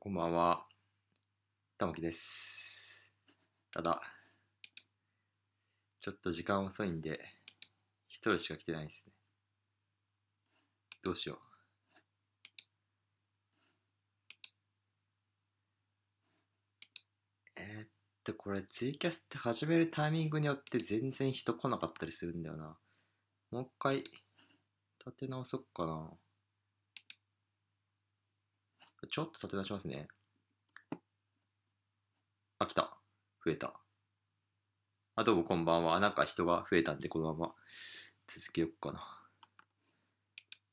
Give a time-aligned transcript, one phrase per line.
[0.00, 0.66] こんばんは。
[1.78, 2.80] 玉木です。
[3.70, 4.00] ただ、
[6.00, 7.20] ちょっと時間遅いんで、
[8.08, 9.12] 一人しか来てないですね。
[11.02, 11.38] どうしよう。
[17.56, 17.88] えーっ
[18.24, 22.76] と、これツイキャスって始めるタイミングによって全然人来なかったりするんだよな。
[23.52, 26.10] もう一回、立て直そっかな。
[29.06, 30.08] ちょっと立て直しますね。
[32.58, 32.96] あ、来た。
[33.44, 33.74] 増えた。
[35.16, 36.00] あ、どうもこんばんは。
[36.00, 37.54] なんか人が増えたんで、このまま
[38.26, 39.20] 続けよっかな。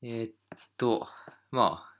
[0.02, 0.32] えーっ
[0.76, 1.06] と、
[1.50, 1.92] まあ、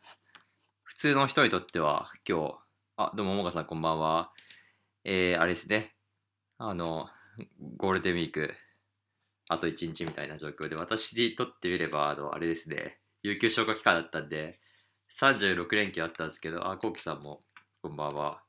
[0.82, 2.58] 普通の人にとっては、今日、
[2.96, 4.32] あ、どうも、もがさんこんばんは。
[5.04, 5.94] えー、あれですね。
[6.58, 7.08] あの、
[7.76, 8.54] ゴールデンウィーク、
[9.48, 14.58] あと1日みたいな状況で、私にとってみれば、あの、あれですね、有給消化期間だったんで、
[15.20, 17.42] 36連休あったんですけど、あ、こうきさんも、
[17.82, 18.42] こんばんは。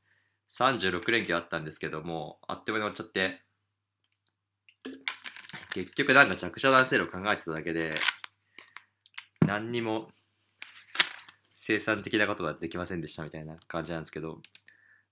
[0.57, 3.41] 36連休あったんですけども、あっという間に終わっちゃって、
[5.73, 7.95] 結局なんか弱者男性を考えてただけで、
[9.45, 10.09] 何にも
[11.65, 14.39] 生産的なことができませんでしたみたいな感じなんですけど、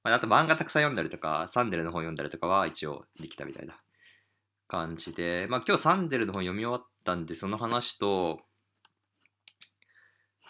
[0.03, 3.75] まあ、あと漫画たくさん読んだりとか、サンデルの本読んだりとかは一応できたみたいな
[4.67, 8.41] 感じで、まあ今日サンデルの本読み終わったんで、その話と、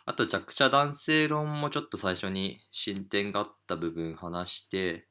[0.06, 5.08] あと弱者男性論もちょっと最初に進展があった部分話して、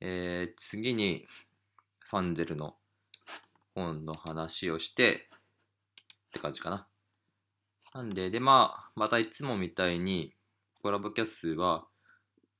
[0.00, 1.26] えー、次に
[2.04, 2.76] サンデルの
[3.74, 5.18] 本の話をしてっ
[6.32, 6.86] て感じかな。
[7.94, 10.34] なんで、で、まあ、またいつもみたいに
[10.82, 11.86] コラボキャスは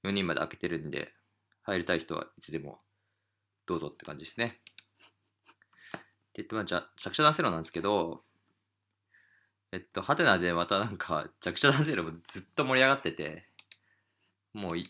[0.04, 1.12] 4人まで開けてるんで、
[1.62, 2.80] 入りたい人はいつでも
[3.66, 4.60] どうぞって感じですね。
[6.34, 8.24] で、えっと、まあ、じゃ弱者男性論なんですけど、
[9.72, 13.46] えっと、ハテナでまたなんか弱者男性論もずっと盛り上がってて、
[14.52, 14.86] もうい、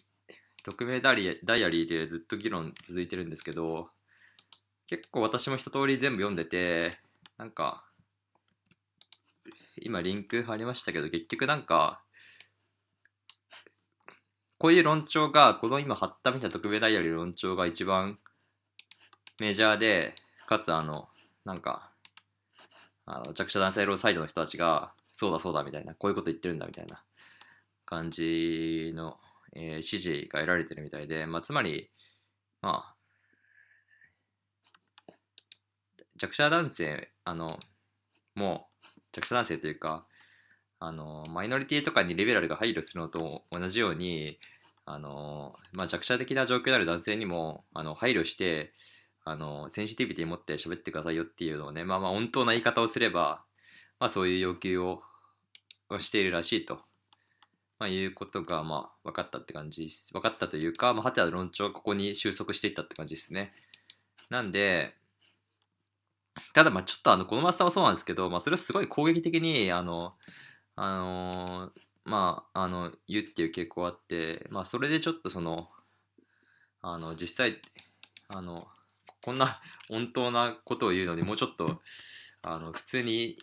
[0.65, 3.91] 匿名ダリダイアリーでずっと議論続いてるんですけど、
[4.88, 6.98] 結構私も一通り全部読んでて、
[7.38, 7.84] なんか、
[9.81, 12.03] 今リンク貼りましたけど、結局なんか、
[14.59, 18.19] こういう論調が、この今貼ったみたいな特命ダイヤルの論調が一番
[19.38, 20.16] メジャーで、
[20.49, 21.09] かつあの、
[21.44, 21.91] なんか、
[23.06, 27.02] あの弱者男性ローサイドの人たちが、そうだそうだみたいな、こういうこと言ってるんだみたいな
[27.84, 29.18] 感じの、
[29.54, 31.90] えー、支持が得られてるみたいで、まあ、つまり、
[32.60, 32.94] まあ、
[36.16, 37.58] 弱者男性、あの、
[38.34, 40.06] もう、弱者男性というか、
[40.78, 44.38] あの、マイノリティとかにリベラルが配慮するのと同じように、
[44.84, 48.72] あの、まあ、弱者的な状況である男性にも、あの、配慮して、
[49.25, 53.43] あの、センシティビティ持って喋ってくださいよっていうのをね、まあまあ、本当な言い方をすれば、
[54.00, 55.03] まあ、そういう要求を
[56.00, 56.81] しているらしいと、
[57.78, 60.12] まあ、いうことが、まあ、分かったって感じです。
[60.12, 63.53] 分かったというか、まあ、ハテナの論調はここに収束していったって感じですね。
[64.31, 64.94] なんで、
[66.55, 70.15] ただまあちょっとあのこのマスターはそうなんですけど、まあ、それをすごい攻撃的にあの、
[70.77, 71.71] あの
[72.05, 75.69] まああの言うっていう傾向があって、まあ、それでちょっとその
[76.81, 77.61] あの実際
[78.28, 78.66] あの
[79.22, 81.81] こんな本当なことを言うのにもうちょっと
[82.43, 83.38] あの普通に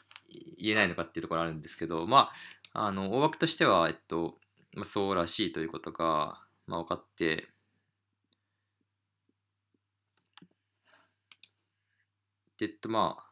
[0.58, 2.32] 言えないのかっていうところあるんですけどま
[2.74, 4.38] ああの大枠としては、えっと
[4.74, 7.50] まあ、そうらしいということが、まあ、分かって
[12.60, 13.30] で、えっと、まあ、あ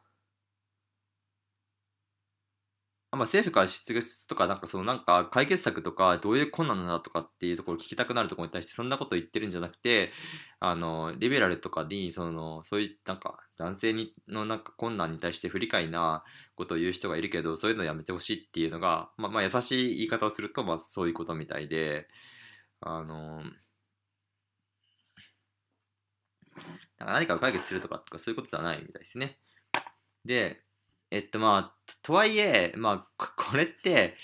[3.10, 10.12] まあ、政府から出月とか、なんかそのなんか解決策とか、どういう困難なんだとかっていうところを聞きたくなるところに対して、そんなこと言ってるんじゃなくて、
[10.60, 16.22] あの、リベラルとかに、その、そういうなんか男性にのなんか困難に対して不理解な
[16.54, 22.08] ことを言う人がいるけど、そういうのをやめてほしいっていうのが、まあ、まあ、優しい言い方をすると、まあ、そういうことみたいで、
[22.80, 23.42] あの、
[26.98, 29.38] なんか何かを解決するとかとかそういうことではないみたいですね。
[30.24, 30.62] で、
[31.10, 34.16] えっとまあ、とはいえ、まあ、こ れって、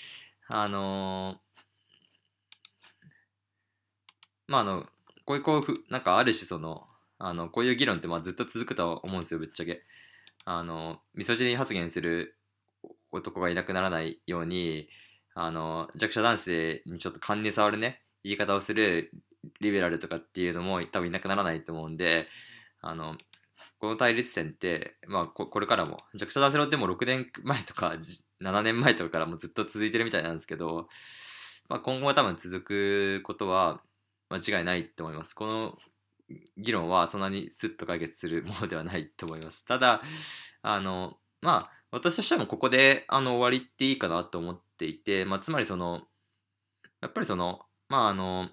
[0.47, 1.39] あの
[4.47, 4.85] まああの、
[5.25, 6.87] こういう、こう、なんかある種その、
[7.17, 9.83] あの、こういう議論ってまあずっと続くとは思うんですよ、ぶっちゃけ。
[10.45, 12.37] あの、ミソジニ発言する
[13.11, 14.87] 男がいなくならないように、
[15.33, 19.11] あの、弱者男性にちょっと勘に触るね、言い方をする
[19.61, 22.27] リベラルとかっていうのも多分いなくならないと思うんで、
[22.81, 23.17] あの、
[23.79, 27.95] この対立点って、まあこ、これからも、弱者男性論でも6年前とか
[28.41, 30.87] 7年前とかからもずっと続いてるみたいなんですけど、
[31.67, 33.81] まあ、今後は多分続くことは
[34.29, 35.33] 間違いないと思います。
[35.33, 35.77] この
[36.57, 39.65] 議論はそんなにスッと解決するものではないと思います。
[39.65, 40.01] ただ、
[40.61, 46.01] あの、まあ、私としてもここであの終わりっていいかなと思っていて、まあ、つまりその、
[47.01, 48.49] やっぱりその、まああの、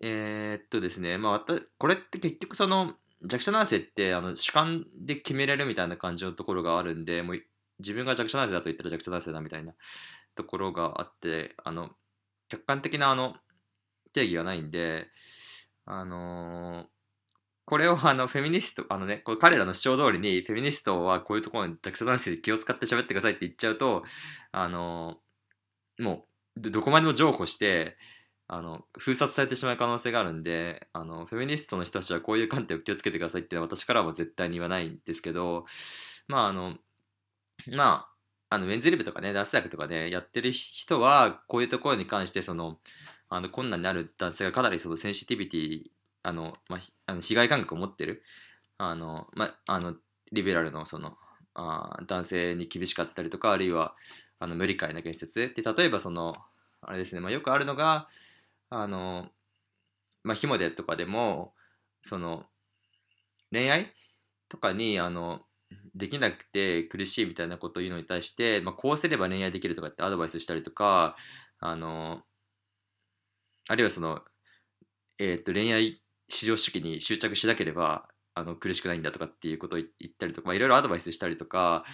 [0.00, 2.94] えーっとですね、まあ、これって結局その
[3.26, 7.42] 弱者男性ってあの主観で決めれるみたいな感じのところがあるんで、もう
[7.78, 9.74] 自分が弱者男性だと言ったら弱者男性だみたいな
[10.34, 11.90] ところがあって、あの
[12.48, 13.34] 客観的なあの
[14.14, 15.08] 定義がないんで、
[15.84, 16.86] あのー
[17.68, 24.04] これをあのフェミニスト、あのね、これ彼らの主張通りにフェミニストはこういうところに弱者男性で気を使って喋ってくださいって言っちゃうと、
[24.52, 26.26] あのーも
[26.56, 27.96] うどどこまでも譲歩して、
[28.48, 35.66] あの封殺されてしまう可能性があるんであのフェミニストの人たちはこういう観点を気をつけてくださいっていうのは私からは絶対に言わないんですけど
[36.28, 36.74] まああの
[37.68, 38.16] まあ
[38.48, 42.78] あのメンズリブとかねダンス薬とかねやってる人はこういうところに関してその
[43.28, 45.82] あの困難になる男性がかなりそのセンシティビティ
[46.22, 48.22] あの、まあ、あの被害感覚を持ってる
[48.78, 49.94] あの、まあ、あの
[50.30, 51.16] リベラルのその
[51.54, 53.94] あ男性に厳しかったりとかあるいは
[54.38, 56.36] あの無理解な言説で例えばその
[56.82, 58.08] あれですね、まあ、よくあるのが
[58.70, 59.28] あの
[60.22, 61.54] まあひもでとかでも
[62.02, 62.44] その
[63.52, 63.92] 恋愛
[64.48, 65.40] とかにあの
[65.94, 71.16] できなくて苦しいみたいなことを言うのに対して、まあ、こうすれば恋愛できるとかってアドバイスしたりとか
[71.58, 72.22] あの
[73.68, 74.20] あるいはその、
[75.18, 81.84] えー、と恋愛至上主義に執着しなければあの苦しくないんだとかっていうことを言ったりとか、まあ、いろいろアドバイスしたりとか、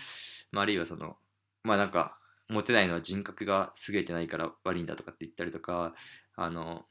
[0.50, 1.16] まあ、あるいはその
[1.62, 2.18] まあなんか
[2.48, 5.94] モテないのは人格が優れてないから悪いんだとかって言ったりとか
[6.37, 6.82] あの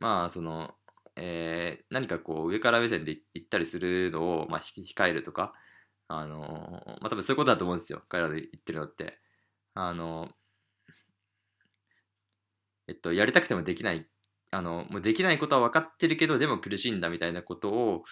[0.00, 0.74] まあその、
[1.16, 5.52] えー何かこう上から目線で言ったりするのを、まあ、控えるとか
[6.08, 6.40] あの
[7.00, 8.02] まあ多分そういうことだと思うんですよ。
[8.08, 9.18] 彼らで言ってるのって。
[9.74, 10.28] あの
[12.88, 14.06] えっとやりたくてもできない。
[14.54, 18.04] あのもうできないことは分かってるけどでも苦しいんだみたいなことを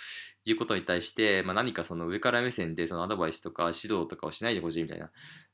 [0.46, 5.10] 言うことに対して、まあ、何かその上から目線でそのアドバイスとか指導とかをしないでほしいみたいな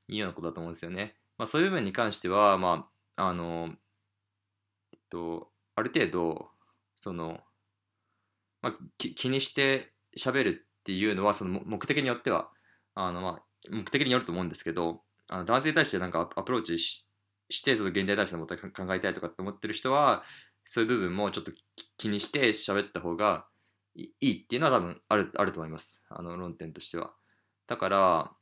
[0.08, 1.16] いうようなことだと思うんですよね。
[1.38, 3.74] まあ、そういう部分に関しては、まあ、あの、
[5.10, 6.48] と、ある程度、
[6.96, 7.40] その、
[8.62, 12.50] まあ、き気にして喋るっていうのは、その目的によっては、
[12.94, 17.06] あの、まあ、目的によると思うんですけど、あの男性に対してなんかアプローチし
[17.48, 20.24] して、その現代男性のことを考えたいとかって思ってる人は、
[20.64, 21.52] そういう部分もちょっと
[21.96, 23.46] 気にして喋った方が
[23.94, 26.02] いいいっていうのは多分あるあると思います。
[26.08, 27.14] あの論点としては。
[27.68, 28.32] だから、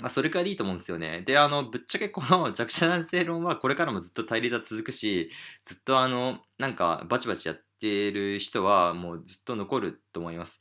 [0.00, 1.22] まあ、それくらいでいいと思うんですよね。
[1.22, 5.30] で、あの、ぶっちゃけこの 弱者男性論はこれからもずっと対立は続くし、
[5.64, 10.60] ずっとあの、なんかバチバチやってる人はもうずっと残ると思います。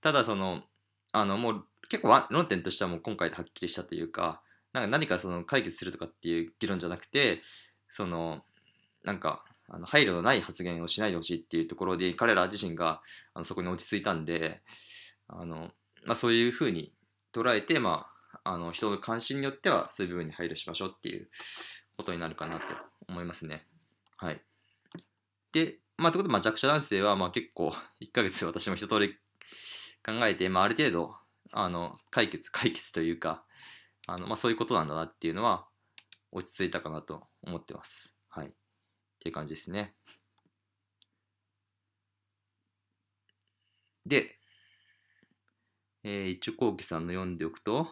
[0.00, 0.64] ただその、
[1.12, 4.42] あの、もう結構論点としてはもう今回ではっきりしたというか、
[4.72, 7.42] なんか何かその解決するとかっていう議論じゃなくて、
[7.92, 8.44] その、
[9.04, 13.02] なんか、あの配慮のない発言をしないでほしいっていうところで彼ら自身が
[13.34, 14.60] あのそこに落ち着いたんで
[15.28, 15.70] あの、
[16.04, 16.92] まあ、そういうふうに
[17.32, 21.28] 捉えて、まあ、あの人の関心によってはそういう部分に配慮しましょうっていう
[21.96, 22.64] ことになるかなと
[23.08, 23.66] 思いますね。
[24.16, 24.42] はい。
[25.52, 27.68] で、まあ、ということで、まあ、弱者男性はまあ結構
[28.00, 29.14] 1ヶ月私も一通り
[30.04, 31.16] 考えて、まあ、ある程度
[31.52, 33.44] あの解決 解決というか
[34.06, 35.68] あの、まあ、そういうことなんだなっていうのは
[36.32, 38.14] 落ち着いたかなと思ってます。
[38.28, 38.48] はい。
[38.48, 38.50] っ
[39.20, 39.94] ていう感じですね。
[44.06, 44.38] で、
[46.02, 47.88] えー一応、コウキさんの読んでおくと、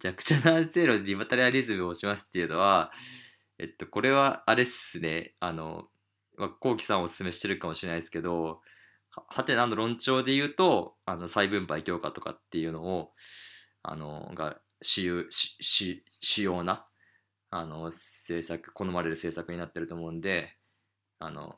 [0.00, 2.92] 弱者男性論でリバタリアリズムをしますっていうのは、
[3.58, 5.88] えっと、これはあれっすね、あの、
[6.36, 8.60] まあ、コウキさんおすすめしてるかもしれないですけど、
[9.10, 13.12] ははてなの論調で言うと、あの、再分配強化とかっていうのを、
[13.82, 16.86] あの、が主要、しし主要な、
[17.50, 20.56] あの、政策、好まれる政策になってると思うんで、
[21.18, 21.56] あの、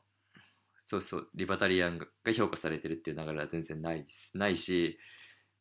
[0.85, 4.31] そうそう、リバタリアンが評価されてるっていう流れは全然ないです。
[4.37, 4.99] ないし、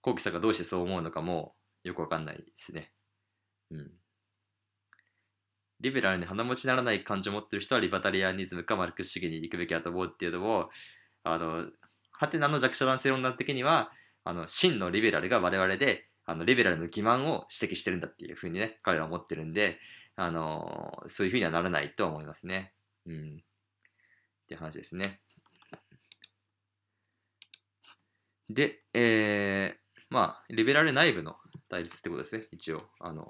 [0.03, 2.91] コウキさんがどうしてそう思うのかもよくわかんないですね。
[3.71, 3.91] うん。
[5.81, 10.71] リベラルに鼻持ちならない感情を持ってる人はリバタリアニズムかマルクス主義に行くべきだと思うっていうのを、
[11.25, 11.67] あの、
[12.11, 13.93] ハテナの弱者男性論断的には、
[14.25, 19.79] あの、真のリベラルが我々で、あの、リベラルの欺瞞を指摘してるんだっていうふうにね、彼らは思ってるんで、
[20.17, 22.73] あの、そういうふうにはならないと思いますね。
[23.07, 23.15] うん。
[23.15, 25.21] っていう話ですね。
[28.49, 31.37] で、えー、まあ、リベラル内部の
[31.75, 32.85] 対立ってことですね、一応。
[33.01, 33.27] あの、っ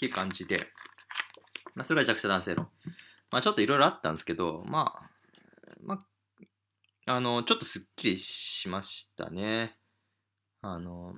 [0.00, 0.66] ていう感じで、
[1.76, 2.68] まあ、それは弱者男性論。
[3.30, 5.10] まあ、ちょっといろいろあったんですけど、まあ、
[5.84, 6.00] ま
[7.06, 9.78] あ、あの、ちょっとすっきりしましたね。
[10.60, 11.14] あの、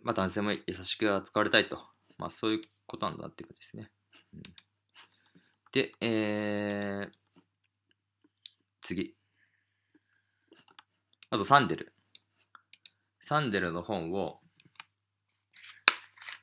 [0.00, 1.76] まあ、男性も優しく扱われたいと。
[2.16, 3.90] まあ、そういうことなんだっていうことですね。
[4.32, 4.42] うん
[5.72, 7.10] で、えー、
[8.80, 9.15] 次。
[11.36, 11.92] あと、サンデル。
[13.20, 14.40] サンデルの本を、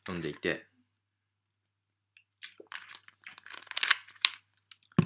[0.06, 0.68] 読んでいて、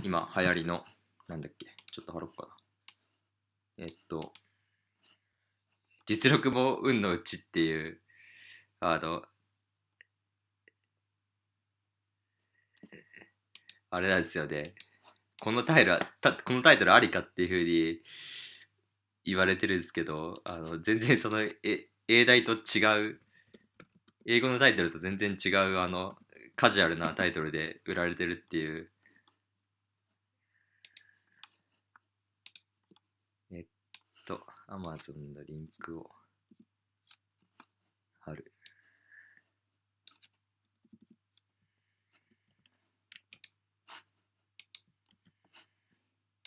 [0.03, 0.84] 今流行りの、
[1.29, 2.50] なんだっけ、ちょっと貼ろうか
[3.77, 3.86] な。
[3.86, 4.34] えっと、
[6.06, 8.01] 実力も運のうちっていう、
[8.82, 9.24] あの、
[13.91, 14.75] あれなんですよね。
[15.39, 16.00] このタイトル
[16.44, 18.01] このタイトルありかっていうふうに
[19.27, 23.19] 言われてるんですけど、あの全然そのえ英題と違う、
[24.25, 26.17] 英語のタイトルと全然違うあの
[26.55, 28.89] カジュアルなタイトルで売られてるっていう。
[33.51, 33.65] えっ
[34.25, 36.10] と、Amazon のリンクを
[38.22, 38.53] 貼る。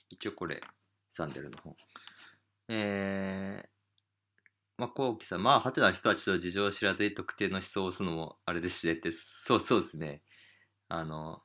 [0.09, 0.63] 一応これ、
[1.11, 1.77] サンデルの本。
[2.73, 3.69] えー、
[4.79, 10.23] まあ、こうきさん、まあ、はてな人たちと事情を知らずに特定の思想を押すのもあれですしねって、そうそうですね。
[10.89, 11.43] あの、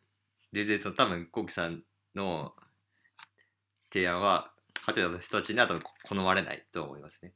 [0.53, 2.53] 全然その多分、こうきさんの
[3.91, 4.53] 提案は、
[4.83, 7.33] はてなの人たちには多分好まれないと思いますね。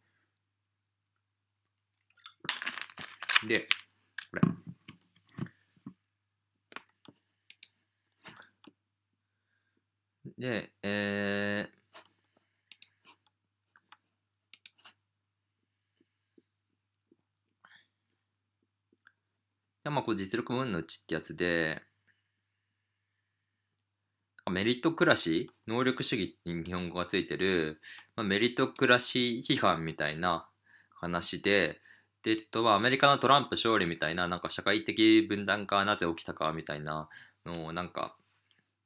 [3.48, 3.68] で、
[4.32, 4.42] これ。
[10.38, 11.79] で、えー、
[19.86, 21.82] まあ、こう実力運のうちってやつで、
[24.50, 27.82] メリットクラシー能力主義に日本語がついてる、
[28.16, 30.50] まあ、メリットクラシー批判みたいな
[30.96, 31.80] 話で、
[32.24, 37.10] で、えっと、まあ、アメリカのトランプ勝利みたいな、なんか社会的分断がなぜ起きたかみたいな
[37.46, 38.18] のを、なんか、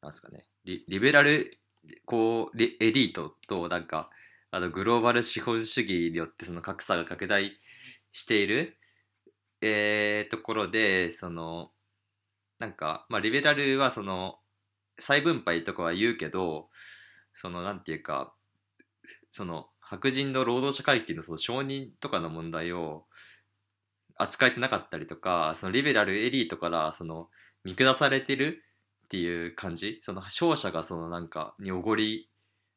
[0.02, 1.58] なんですかね、リリベラル
[2.06, 4.10] こうエリートとなんか
[4.52, 7.54] あのグローバル資本主義によってその格差が拡大
[8.12, 8.78] している、
[9.66, 11.70] えー、ところでその
[12.60, 14.36] なんか、まあ、リベラルはその
[15.00, 16.70] 再分配とかは言うけど
[17.34, 18.34] そのなんていうか
[19.32, 23.06] その白人の労働者階級のその承認とかの問題を
[24.16, 27.30] 扱えてなかったりとかそのリベラルエリートからその
[27.64, 28.62] 見下されてる
[29.06, 30.00] っていう感じ？
[30.04, 32.30] その勝者がそのなんかにおごり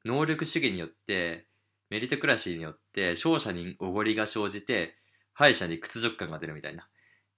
[0.04, 1.46] 能力主義によって
[1.90, 4.96] メリトクラシーによって勝者におごりが生じて
[5.36, 6.88] 敗者に屈辱感が出るみたいな。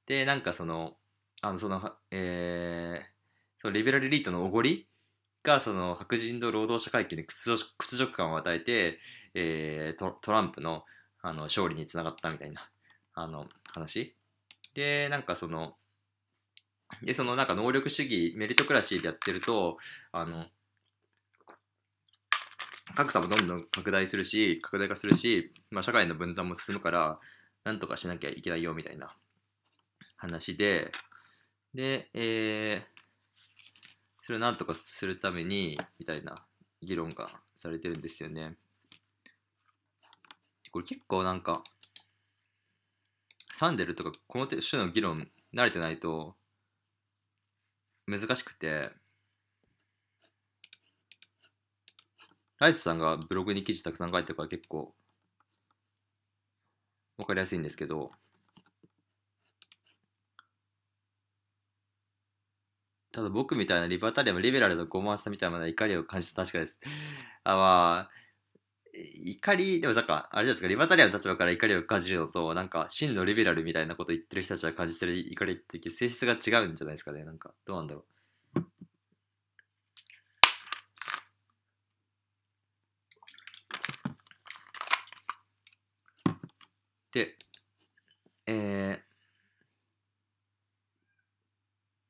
[0.06, 0.96] でなんかその
[1.42, 4.88] あのそのえー、そのリベラルエリートのおごり
[5.42, 7.56] がその白人の労働者階級に屈
[7.96, 8.98] 辱感を与えて、
[9.34, 10.84] えー、トトランプの
[11.20, 12.70] あの勝利につながったみたいな
[13.14, 14.16] あの話。
[14.74, 15.74] でなんかその
[17.02, 19.78] で、そのなんか能力主義、メリトクラシーでやってると、
[20.12, 20.46] あの、
[22.94, 27.20] 格差もどんどん拡大するし、拡大化するし、まあ、社会の分断も進むから、
[27.68, 29.14] なんとかしなきゃいけないよみたいな
[30.16, 30.90] 話で、
[31.74, 32.82] で、えー、
[34.22, 36.46] それをなんとかするために、みたいな
[36.80, 38.56] 議論がされてるんですよね。
[40.72, 41.62] これ結構なんか、
[43.58, 46.36] サンデルとかこの種の議論慣れてないと
[48.06, 48.88] 難しくて、
[52.60, 54.94] ライスさんがブログに記事たくさん書いてるから結構
[57.18, 58.12] わかりやすいんですけど、
[63.12, 66.78] ただ僕みたいなリバタリアンリベラルの傲慢さみたいな怒りを感じた確かです。
[67.44, 68.10] あ、まあ、
[68.94, 77.24] 怒り、でもなんか、あれじゃないですか、リバタリアンの立場から怒りを感じるのと、なんか、真のリベラルみたいなこと言ってる人たちが感じてる怒りって性質が違うんじゃないですかね。
[77.24, 78.04] なんか、どうなんだろう。
[87.12, 87.36] で、
[88.46, 89.02] えー、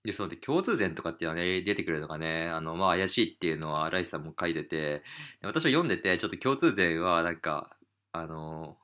[0.09, 5.03] で、そうで、共通点とかっていうのはね、出てくるのがね、あの、まあ、怪しいっていうのは、ライスさんも書いてて、
[5.43, 7.77] 私は読んでて、ちょっと共通点は、なんか、
[8.12, 8.79] あの、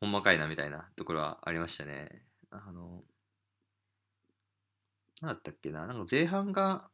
[0.00, 2.24] ほんまかいなみたいなところはありましたね。
[2.50, 3.02] あの、
[5.22, 6.90] なんだったっけな、なんか前半が、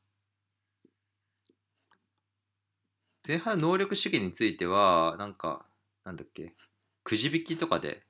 [3.24, 5.64] 前半能力主義については、なんか、
[6.04, 6.56] なんだっけ、
[7.04, 8.02] くじ引きとかで、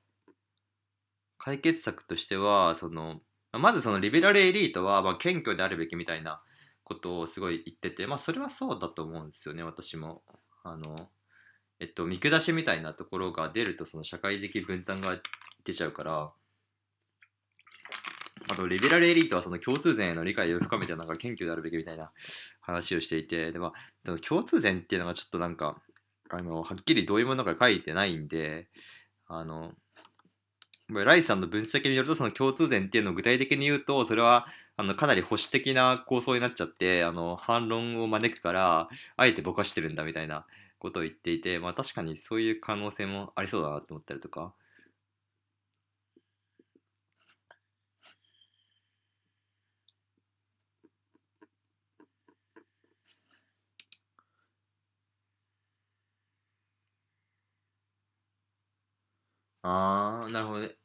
[1.39, 3.21] 解決策としては、その、
[3.53, 6.41] まずそのリベラルエリートはまあ謙虚であるべきみたいな
[6.83, 10.23] ことをすごい言ってて、まあそれはそうだと思うんですよね、私も。
[10.63, 11.09] あの、
[11.79, 15.17] えっと、見下しみたいなところが出るとその社会的分担が
[15.63, 16.31] 出ちゃうから、
[18.47, 22.11] あと、リベラルエリートはその共通点への理解を深めてなんか謙虚であるべきみたいな
[22.61, 23.73] 話をしていて、でも、
[24.05, 25.79] その共通点っていうのがちょっとなんか、
[26.29, 28.67] あの、はっきりどういうものか書いてないんで、
[29.27, 29.73] あの、
[30.89, 40.45] ライさんの分析によるとその共通点っていうのを具体的に言うとそれはあのかなり保守的な構想になっちゃってあの反論を招くからあえてぼかしてるんだみたいな
[40.79, 44.53] ことを言っていて、まあ、確かにそういう可能性もありそうだなと思ったりとか。
[59.61, 60.75] ああ、なるほどね。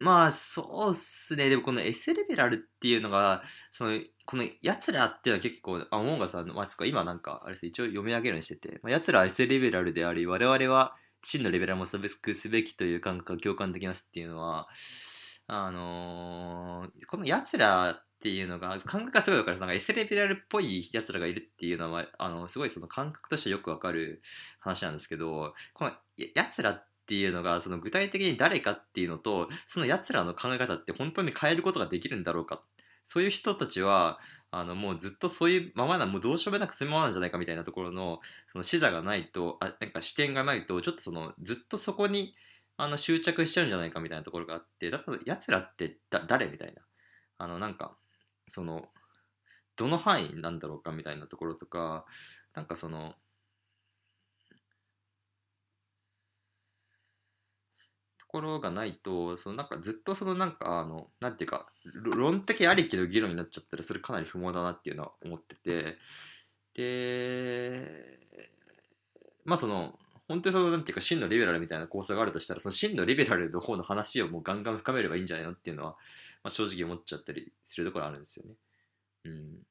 [0.00, 1.48] まあ、そうっすね。
[1.48, 14.68] でもこの S レベラルっていうのが、その、この奴らっていうのは結構、あ、モンガさんの、まあ、そっか今なんか、あれです、一応読み上げるようにしてて、まあ、奴らは S レベラルであり、我々は真のレベラルも差別すべきという感覚が共感できますっていうのは、
[15.48, 19.58] あのーこの奴らっていうのが、感覚がすごいわかる。
[19.58, 24.22] なんか S レベラルっぽい奴らがいるっていうのは、あの、すごいその感覚としてよくわかる
[24.58, 32.62] 話なんですけど、このや奴らってていうのが、その具体的に誰かっていうのと、その奴らの考え方って本当に変えることができるんだろうか。
[33.06, 38.20] そういう人たちは、あの、もうずっとそういうままな、もうどうしようもなく済むままなんじゃないかみたいなところの、
[38.52, 42.34] その視座がないと、あ、なんか視点がないと、ちょっとその、ずっとそこに、
[42.76, 46.82] あの、執着しちゃうんじゃないかみたいなところがあって、だから奴らってだ誰みたいな。
[47.38, 47.96] あの、なんか、
[48.48, 48.88] その、
[49.76, 52.04] どの範囲なんだろうかみたいなところとか、
[52.54, 53.14] なんかその、
[58.28, 61.66] ところがないと、そのなんかずっとそのなんかあの、なんていうか、
[62.04, 65.96] 論的ありきの議論になっちゃったらそれかなり不毛だなっていうのは思ってて、
[66.74, 68.18] で、
[69.44, 75.92] まあその、本当にそのなんていうか真のリベラルみたいな構想があるとしたら、その真のリベラルの方の話をもうガンガン深めればいいんじゃないのっていうのは、
[76.42, 78.54] まあ、正直思っちゃったりするところあるんですよね。
[79.26, 79.62] うん。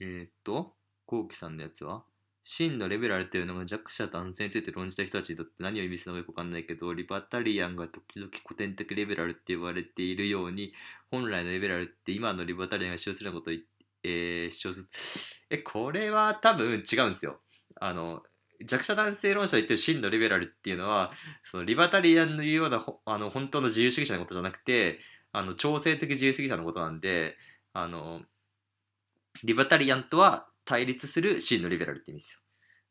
[0.00, 2.04] えーっと、こうきさんのやつは？
[2.46, 10.74] 真のレベルあるっていうのが弱者男性について論じた人たちにとって何を意味するのかよくわかんないけど、リバタリアンが時々古典的レベルって言われているように、
[11.10, 13.54] 本来のレベルって今のリバタリアンが主張するようなことを、
[14.02, 14.88] えー、主張する。
[15.48, 17.40] え、これは多分違うんですよ。
[17.80, 18.22] あの、
[18.62, 21.12] 弱者男性論者が言ってる真のリベラルっていうのは、
[21.42, 24.98] そのリバタリアンの言うようなあの本当の自由主義者のことじゃなくて、
[25.32, 27.36] あの調整的自由主義者のことなんで、
[27.72, 28.20] あの、
[29.42, 32.40] リバタリアンとは対立する真のリベラルって意味ですよ。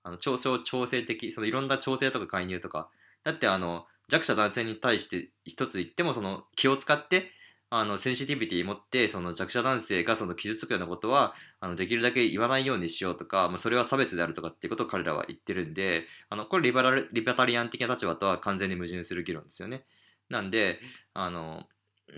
[0.04, 2.90] あの調調調整的、そのいろんな調整とか介入とか。
[3.24, 7.32] だってあの、弱者男性に対して一つ言ってもその気を使って
[7.70, 19.86] あのセンシティビティ持ってその弱者男性がその傷つくようなことはあのできるだけ言わないようにしようとか、まあ、それは差別であるとかっていうことを彼らは言ってるんであのこれリバラルリバタリアン的な立場とは完全に矛盾する議論ですよね。
[20.30, 20.80] なんで
[21.16, 21.64] あの、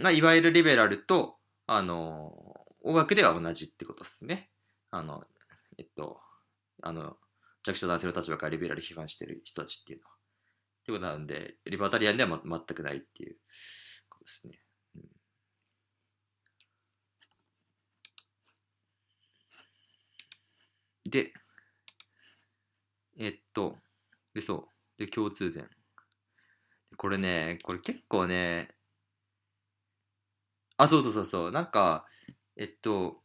[0.01, 1.37] まあ、いわゆるリベラルと
[1.67, 2.33] あの
[2.81, 4.49] 大枠では同じってことですね。
[4.91, 5.23] あの
[5.77, 6.19] えっと
[6.83, 7.17] あの
[7.63, 10.13] 弱者男性の立場からリベラル批判してる人たちっていうのは。
[10.13, 10.17] っ
[10.85, 13.38] てことなんでリバタリアンでは、ま、全くないっていう
[14.09, 14.59] ことですね。
[21.05, 21.33] で、
[23.17, 23.77] えっと、
[24.33, 24.99] で、そう。
[24.99, 25.69] で、共通点。
[26.97, 28.75] これね、これ結構ね、
[30.77, 31.51] あ、そうそうそうそう。
[31.51, 32.05] なんか、
[32.57, 33.23] えっと、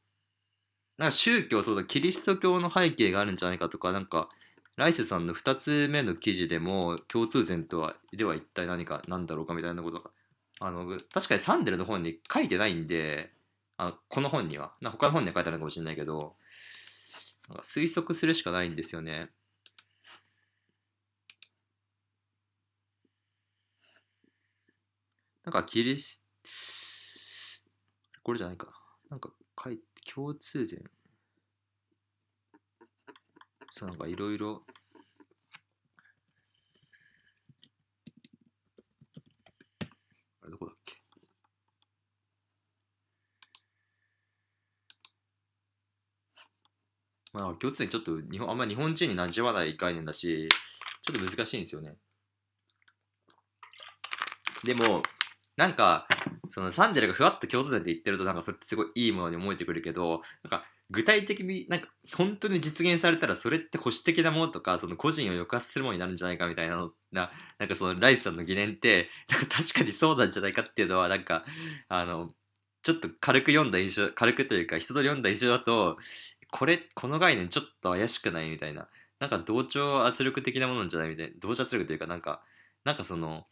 [1.01, 4.29] なんか宗教、そうだ、キリスト教の背景があるんじゃないかとか、なんか、
[4.77, 10.11] ライスさんの2つ目の記事でも、共通点とは、では一体何か、なんだろうかみたいなことが、
[10.61, 13.33] あの、確かにサンデルの本に書いてないんで、
[13.79, 16.37] あのこの本には、な他の本には書いてあるかもしれないけど、
[17.49, 19.31] なんか推測するしかないんですよね。
[25.45, 26.23] なんかキリス、
[28.23, 28.69] これじゃないか。
[29.11, 29.31] なんか
[29.63, 30.83] 書いて、共通点。
[33.73, 34.65] そう、なんかいろいろ。
[40.43, 40.97] あれどこだっけ？
[47.33, 50.49] まあ、共通点ちょっと日本、あんま日本人に馴染まない概念だし、
[51.07, 51.97] ちょっと難しいんですよね。
[54.65, 55.03] でも、
[55.61, 56.09] なんか、
[56.49, 71.45] そのサンデルがふわっと共通点って言ってると、なんかそれってすごいいいものに思えてくるけど、なんか具体的になんか本当に実現されたらそれって保守的なものとか、その個人を抑圧するものになるんじゃないかみたいなのな、なんかそのライスさんの疑念って、なんか確かにそうなんじゃないかっていうのは、なんか、
[71.89, 72.31] あの、
[72.83, 75.99] ちょっと軽く読んだ印象、軽くというか、人と読んだ印象だと、
[76.51, 78.89] これ、この概念ちょっと怪しくないみたいな。
[79.19, 81.35] なんか同調圧力的なものじゃないみたいな。
[81.39, 82.43] 同調圧力というか、なんか、
[82.85, 83.47] なんかその、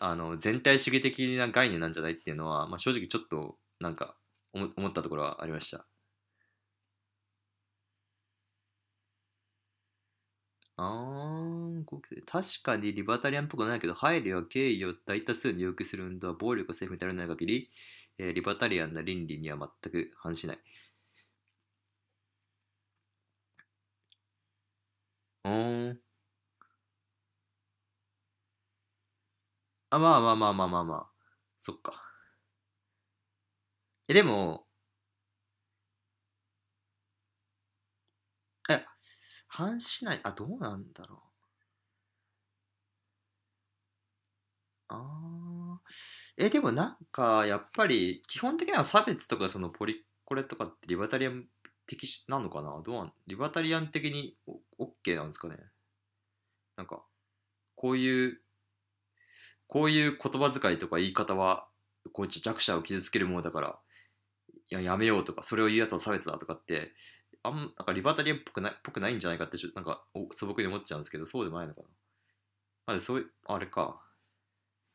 [0.00, 4.16] あの、全体主義的な概念なんじゃないっていうのは、まあ、正直ちょっと、なんか、
[4.52, 5.86] 思ったところはありました。
[10.76, 11.84] あー
[12.26, 17.70] 確かにリバタリアンっぽくないけど、配慮や敬意を大多数に要求する運動は暴力が政府に頼らない限り、
[18.18, 20.58] えーリバタリアンな倫理には全く反しない。
[25.44, 26.02] うん。
[29.90, 31.10] あ、まあまあまあまあまあまあ。
[31.58, 31.92] そっか。
[34.08, 34.66] え、でも、
[38.70, 38.84] え、
[39.48, 40.20] 反しない。
[40.24, 41.20] あ、どうなんだろう。
[44.88, 46.44] あー。
[46.46, 51.46] え、でもなんか、やっぱり、基本的には差別とか、そのポリコレとかってリバタリアン
[51.86, 52.80] 的なのかな？
[52.84, 54.36] どうなんリバタリアン的に
[54.78, 55.56] オッケーなんですかね？
[56.76, 57.04] なんか、
[57.76, 58.40] こういう、
[59.68, 61.68] こういう言葉遣いとか言い方は、
[62.12, 63.78] こう弱者を傷つけるものだから、
[64.70, 66.92] いや、やめようとか、それを言うやつは差別だとかって、
[67.42, 71.88] あん、なんかリバタリアンっぽくない、ぽくないんじゃないかってちょ、なんか素朴に思っちゃうんですけど、そうでもないのかな。
[72.86, 74.00] まあ、そういう、あれか。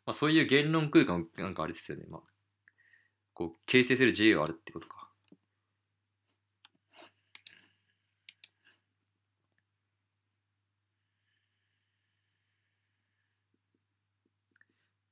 [0.06, 2.06] まあ、そういう言論空間、なんかあれですよね。
[2.10, 2.22] まあ、
[3.36, 5.08] こう、形成する自由があるってことか。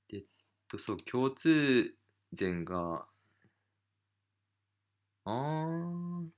[0.10, 0.26] で、えっ
[0.72, 1.96] と、そう、共通
[2.38, 3.08] 点が、
[5.26, 6.32] あー、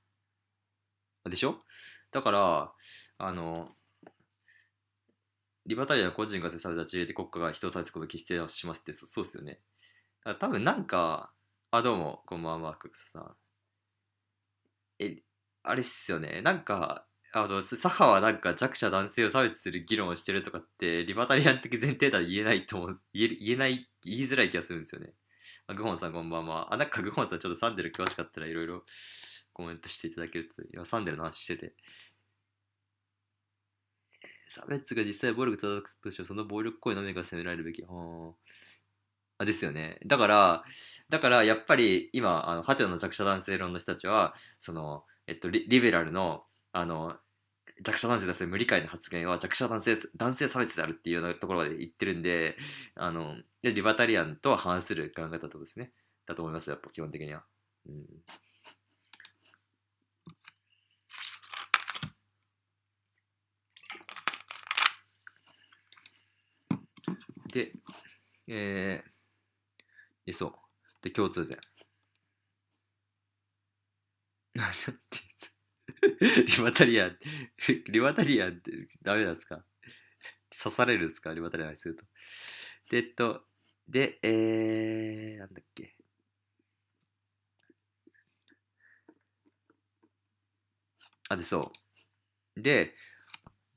[1.29, 1.63] でしょ？
[2.11, 2.73] だから、
[3.17, 3.69] あの、
[5.65, 9.61] リバタリアン個人が制された自由で国家が人を指すことを決してしますって、そうっすよね。
[10.39, 11.33] 多分なんか、
[11.71, 13.37] あ、どうも、こんばんは、ククさん。
[14.99, 15.23] え、
[15.63, 16.41] あれっすよね。
[16.41, 25.13] なんか、あの、左派はなんか弱者男性を差別する議論をしてるとかって、リバタリアン的前提では言えないと思う、言え、言えない、言いづらい気がするんですよね。
[25.67, 26.71] あ、グホンさんこんばんは。
[26.73, 28.85] あ、なんかグホンさんちょっとサンデル詳しかったらいろいろ
[29.53, 31.75] コメントしていただけると、今サンデルの話してて、
[34.49, 37.81] 差別が実際暴力を叩くとしてもその暴力行為のみが責められるべき。
[37.83, 38.35] は
[39.37, 39.99] あ、ですよね。
[40.05, 40.63] だから、
[41.09, 47.17] だからやっぱり今、あのハテナの弱者男性論の人たちは、その、えっと、リリベラルの、あの、
[47.83, 52.57] 弱者男性に対する無理解の発言は弱者男性男性差別であるっていうようなところまで言ってるんで、
[52.95, 55.91] あの、リバタリアンとは反する考え方とですね。
[56.25, 57.43] だと思いますやっぱ基本的には。
[57.87, 58.05] うん
[67.53, 67.71] で、
[68.47, 70.53] えー、で、そう。
[71.03, 71.57] で、共通点。
[74.55, 75.32] なんて
[76.57, 77.17] リバタリアン、
[77.89, 79.63] リバタリアンってダメなんですか？
[80.61, 81.33] 刺されるんですか？
[81.33, 82.03] リバタリアンにすると。
[82.89, 83.45] で、えっと、
[83.87, 85.95] で、えー、なんだっけ？
[91.29, 91.71] あ、で、そ
[92.57, 92.61] う。
[92.61, 92.93] で、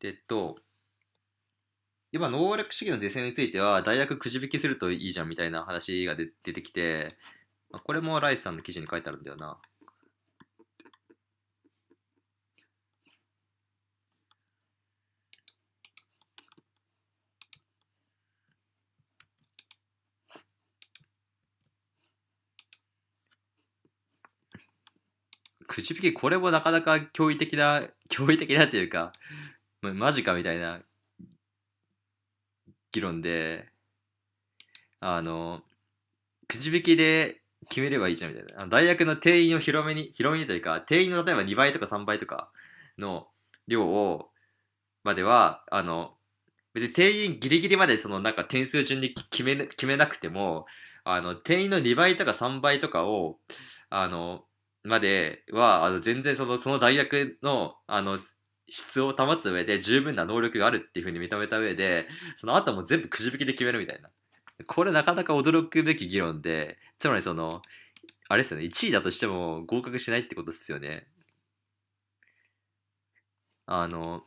[0.00, 0.56] で、えっと、
[2.12, 7.16] 今、能力主義の是正については、大学くじ引きするといいじゃんみたいな話が出出てきて、
[7.70, 9.60] まあこれもライスさんの記事に書いてあるんだよな。
[25.66, 29.12] くじ引き、これもなかなか驚異的な、驚異的なっていうか、
[29.82, 30.80] マジかみたいな
[32.92, 33.68] 議論で、
[35.00, 35.62] あの、
[36.48, 38.66] くじ引きで決めればいいじゃんみたいな。
[38.66, 42.50] 大学の定員を広めに、広めにというか、定員の例えば2倍とか3倍とか
[42.98, 43.28] の
[43.68, 44.30] 量を、
[45.04, 46.16] までは、あの、
[46.74, 50.66] 別に定員ギリギリまでそのなんか点数順に決め、決めなくても、
[51.04, 53.38] あの、定員の2倍とか3倍とかを、
[53.90, 54.44] あの、
[54.86, 58.18] までは、あの、全然その、その大学の、あの、
[58.68, 64.10] 質を保つ上で十分な能力があるっていうふうに認めた上で、その後も全部くじ引きで決めるみたいな。
[64.66, 67.62] これなかなか驚くべき議論で、つまりその、
[68.28, 71.06] あれですよね、1位だとしても合格しないってことですよね。
[73.66, 74.24] あの、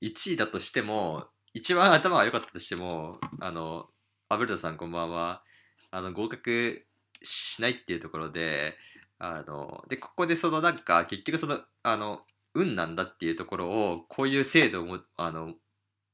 [0.00, 3.88] 1位だとしても、一番頭が良かったとしても、あの、
[4.28, 5.42] アブルトさんこんばんは、
[5.90, 6.85] あの、合格
[7.22, 8.76] しないっていうところで、
[9.18, 12.22] あの、で、ここでそのなんか、結局その、あの、
[12.56, 15.54] 運なんだっていうところをこういう制度をもあの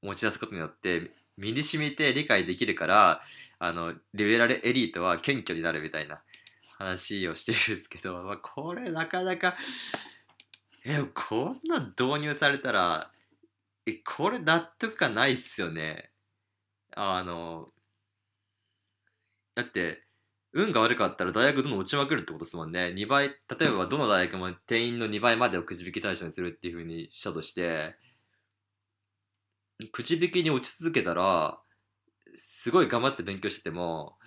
[0.03, 3.23] 持ち出すことによって身に染みて理解できるから
[3.61, 6.21] あのリベラルエリートは謙虚になるみたいな
[6.79, 9.55] 話をしてるんですけど、まあ、これなかなか
[10.85, 13.13] えこんな導入されたら
[13.87, 16.11] えこれ納得感ないっすよね。
[16.95, 17.69] あの
[19.55, 20.03] だって
[20.53, 22.93] 運が悪かったら大学どんどん落ちまくるってことですもんね。
[22.93, 27.97] 2倍、例えばどの大学も定員の2倍までをくじ引き対象にするっていうふうにしたとして、
[29.93, 31.61] くじ引きに落ち続けたら
[32.37, 34.19] すごい頑張って勉強してても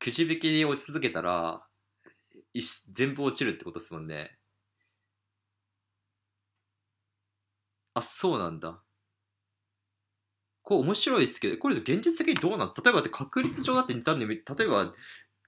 [0.00, 1.66] くじ引きに落ち続けたら
[2.92, 4.38] 全部落ちるってことですもんね。
[7.94, 8.84] あそうなんだ。
[10.62, 14.92] こう面白いですけどこれ現実的にどうなんです例えばだって確率上だって単に例えば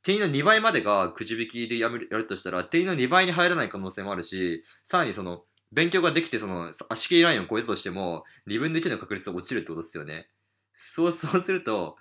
[0.09, 10.31] 定員の2倍までがくじ引きでやめるやるとしたら定員の2倍に入らない可能性もあるしさらにその勉強ができてその足切りラインを超えたとしても2分の1の確率が落ちるってことですよね。
[10.73, 11.99] そう そうすると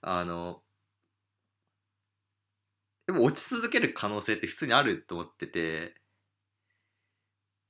[0.00, 0.62] あの
[3.06, 5.94] でも落ち続ける可能性って普通にあると思ってて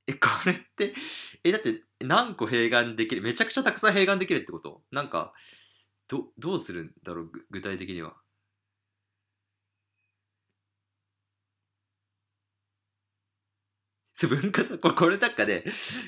[0.07, 0.93] えこれって
[1.43, 4.81] えだって何個併願できるめちゃくちゃたくさん併願できるってこと？
[4.91, 5.33] なんか
[6.07, 8.21] どどうするんだろう具体的にはそう
[14.23, 15.63] 文化祭これこれなんかね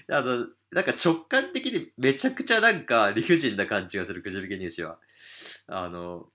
[0.10, 5.00] あのなんか直感的にめちゃくちゃなんか理不尽な感じがするくじ引き入試は。
[5.68, 6.30] あの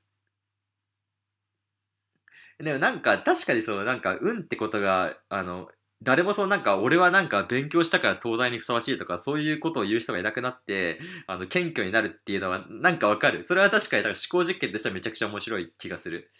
[2.59, 5.69] でもなんか確かにそのなんか運ってことがあの
[6.03, 13.43] 誰もそのなんか俺はなんか勉強したから東大にふさわしいとかそういうことを言う人がいなくなってあの謙虚になるっていうのはなんかわかる。
[13.43, 16.31] それは確かになんか思考実験としてはめちゃくちゃ面白い気がする。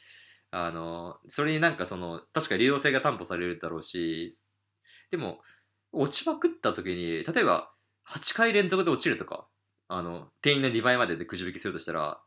[0.51, 4.35] あのそれになんかその確か流動性が担保されるだろうし
[5.13, 5.39] でも
[5.93, 7.71] 落ちまくった時に例えば
[8.09, 9.47] 8回連続で落ちるとか
[9.87, 12.21] あの定員の2倍まででくじ引きするとしたら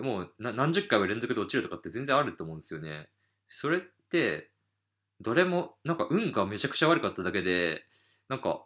[0.00, 3.08] もう何十回も連続で落ちるとかって全然あると思うんですよね。
[3.48, 4.50] それって
[5.22, 7.86] どれもなんか運がめちゃくちゃ悪かっただけで
[8.28, 8.62] なんか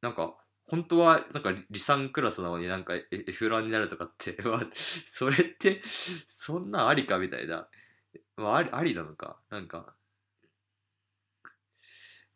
[0.00, 0.36] なんか
[0.68, 4.36] 本当はなんか離散クラスなのになんか F ランになるとかって
[5.06, 5.82] それって
[6.28, 7.68] そんなありかみたいな、
[8.36, 9.40] まあ、ありありなのか。
[9.50, 9.96] なんか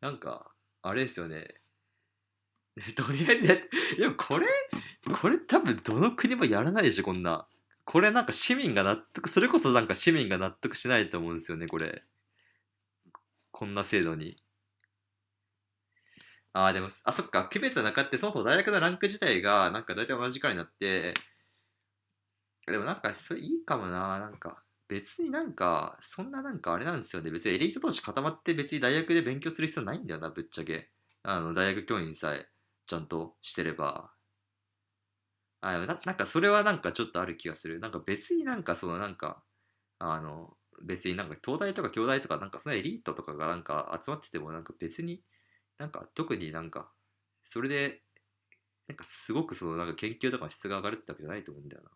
[0.03, 1.47] なんかあれですよね。
[2.97, 3.57] とりあえずや
[3.99, 4.47] でもこれ
[5.21, 7.49] これ多分どの国もやらないでしょこんな。
[7.85, 12.03] これなんか市民が納得それこそなんか市民が納得しないと思うんですよねこれ。
[13.53, 14.43] こんな制度に。
[16.55, 21.15] ああ、でも、あ、そっか、区別はなかって、そもそも大学のランク自体が、なんか大体同じくらいになって、
[22.67, 24.63] でもなんか、それいいかもな、なんか、
[24.93, 27.31] 別になんか、そんななんかあれなんですよね。
[27.31, 30.91] 別にエリート同士固まって別に大学で勉強する必要ないんだよな、ぶっちゃけ。
[31.23, 32.49] あの、大学教員さえ
[32.87, 34.15] ちゃんとしてれば。
[35.61, 37.79] あ、ななんかそれはなんかちょっとある気がする。
[37.81, 39.45] なんか別になんかそのなんか、
[39.99, 45.25] あの、別になんか東大とか京大とかなんかそのエリートとかがなんか集まっててもなんか別に
[45.79, 46.93] なんか特になんか
[47.45, 48.03] それで
[48.89, 51.91] なんかすごくそのなんか研究とかの質が上がるってわけじゃないと思うんだよな。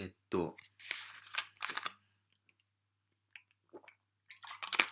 [0.00, 0.56] えっと、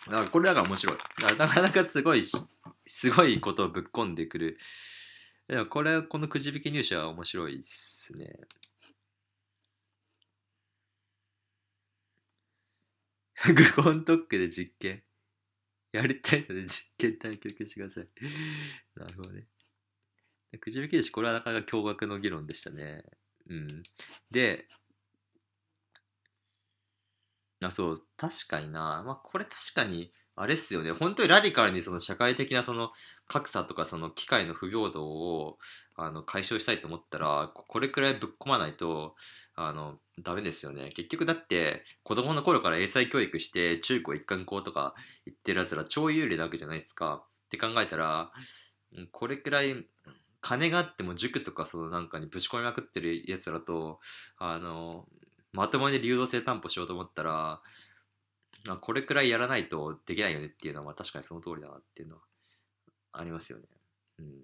[0.07, 0.97] なんかこれだから面白い。
[1.37, 4.57] なかなかすごいすごいことをぶっ込んでくる。
[5.47, 8.35] でもこれ、このくじ引き入試は面白いですね。
[13.55, 15.03] グホントックで実験。
[15.91, 18.07] やりたいので実験対局してください。
[18.95, 19.47] なるほどね。
[20.59, 23.03] くじ引き入試、これはなかなか驚愕の議論でしたね。
[23.47, 23.83] うん。
[24.29, 24.67] で、
[27.61, 29.03] あ、そう、確かにな。
[29.05, 30.91] まあ、これ確かに、あれっすよね。
[30.93, 32.91] 本当にラディカルにその社会的なその
[33.27, 35.57] 格差とかその機会の不平等を
[35.97, 39.15] あの解消したいと思ったら、これくらいぶっ込まないと、
[39.55, 40.89] あの、ダメですよね。
[40.95, 44.95] 結局だって子供の頃から英才教育して中高一貫校とか
[45.25, 47.25] 行ってるやつら超有利なわけじゃないですか。
[47.47, 48.31] って考えたら、
[49.11, 49.85] これくらい
[50.41, 53.99] 金があっても塾とかそのなんかにぶち込みまくってるやつらと、
[54.37, 55.05] あの、
[55.51, 57.61] まともに流動性担保しようと思ったら、
[58.65, 62.21] まあ、これくらいやらないとできないよねっていうのは確かにその通りだなっていうのは
[63.13, 63.65] ありますよね。
[64.19, 64.43] うん。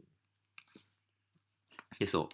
[2.00, 2.30] で、そう。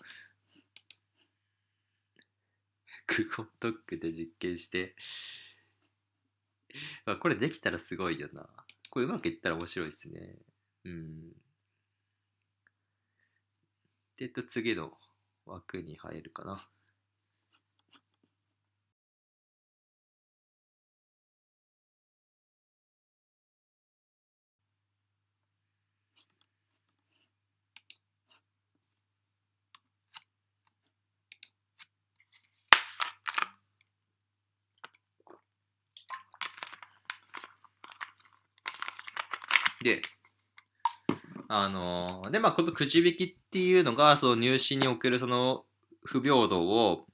[3.07, 4.95] クゴトックで実験して、
[7.05, 8.47] まあ、これできたらすごいよな。
[8.89, 10.37] これうまくいったら面白いですね。
[10.85, 11.31] うん。
[14.17, 14.97] で、えっと、次の
[15.45, 16.67] 枠に入るかな。
[39.83, 40.01] で、
[41.47, 45.65] あので、まあ、このくじ引きっていうのが、その入試におけるその
[46.03, 47.05] 不平等を、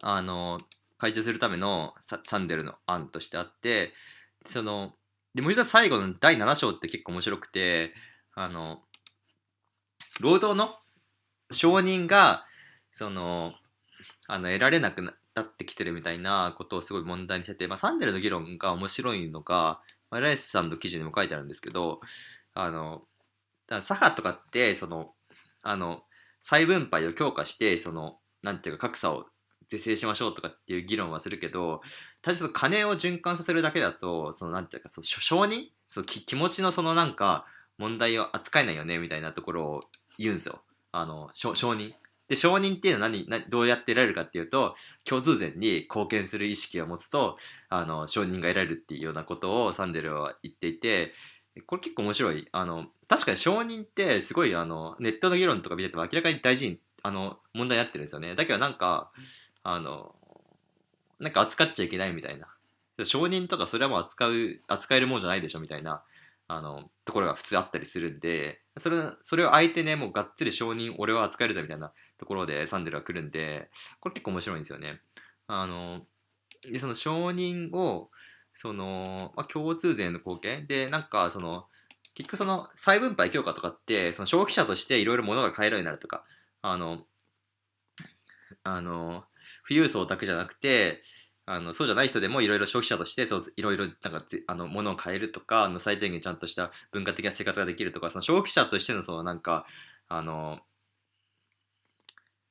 [0.00, 0.60] あの
[0.96, 1.94] 解消するための
[2.24, 3.92] サンデルの案としてあって、
[4.52, 4.94] その、
[5.34, 7.92] で、もう一度最後の第7章って結構面白くて、
[8.34, 8.82] あの、
[10.20, 10.76] 労働の
[11.50, 12.44] 承認が、
[12.92, 13.52] その、
[14.26, 22.00] あの、得られなくなってきてるみたいなことをすごい問題にしてて、まあ、サンデルの議論が面白いのが、まあ、ライスさんの記事にも書いてあるんですけど、
[22.54, 23.02] あの、
[23.66, 25.14] だ左派とかって、その、
[25.62, 26.02] あの、
[26.42, 29.26] 再分配を強化して、その、なんていうか格差を
[29.68, 31.82] 是正しましょうとかっていう議論はするけど、
[32.22, 35.66] ただ金を循環させるだけだと、そのなんていうか、その承認？
[35.90, 39.84] その気持ちのそのなんか問題を扱えないよねみたいなところを
[40.16, 40.62] 言うんですよ。
[40.92, 41.92] あの、承認？
[42.28, 47.38] で、承認っていうのは何、どうやって得られるかっていうと、共通点に貢献する意識を持つと、
[47.68, 51.14] あの、承認が得られるっていうようなことをサンデルは言っていて、
[51.66, 52.48] これ結構面白い。
[52.52, 58.34] あの、確かに承認ってすごいあの、ネットの議論とか見てても明らかに大事に、あの、問題になってるんですよね。
[58.34, 59.10] だけどなんか、
[59.62, 60.14] あの、
[61.18, 62.48] なんか扱っちゃいけないみたいな。
[63.04, 66.02] 承認とかそれはもう扱う、扱えるもんじゃないでしょみたいな、
[66.48, 75.00] あの、ところが普通あったりするんで、それ、それを相手ね、もうがっつり承認、俺は扱えるぜみたいなところでサンデルが来るんで、これ結構面白いんですよね。
[75.46, 76.06] あの、
[76.62, 78.10] で、その承認を、
[78.54, 80.66] その、まあ、共通税の貢献？
[80.66, 81.66] で、なんか、その、
[82.14, 86.24] 結局その再分配強化とかって、その消費者としていろいろ物が買えるようになるとか、
[86.62, 87.06] あの、
[88.64, 89.24] あの、
[89.68, 91.02] 富裕層だけじゃなくて、
[91.50, 93.26] あのそうじゃない人でもいろいろ消費者として
[93.56, 99.64] いろいろなんかあの物を買えるとかあの最低限ちゃんとした文化的な生活ができるとかその消費者としてのそのなんか
[100.08, 100.58] あの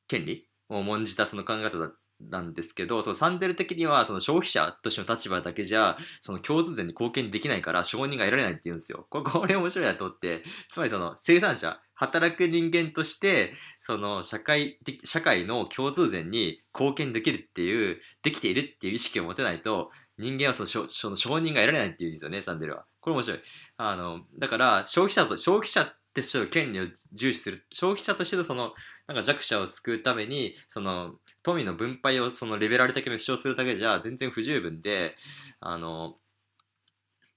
[0.08, 9.06] 権利を重んじたその考え方なんですけどそのサンデル的にはその消費者としての立場だけじゃその共通税に貢献できないから承認が得られないって言うんですよ。
[9.10, 22.86] これこれ面白いなと思ってつまりその生産者働く人間としてその社会的社会の共通税に貢献できるっていうできているっていう意識を持てないと人間はそのその承認が得られないっていうんですよねサンデルは。
[23.00, 23.40] これ面白い。
[23.78, 28.74] あのだから消費者と消費者としての権利を重視する消費者としてのその
[29.08, 35.16] なんか弱者を救うためにその富の分配をそのレベル的に主張するだけじゃ全然不十分で
[35.60, 36.16] あの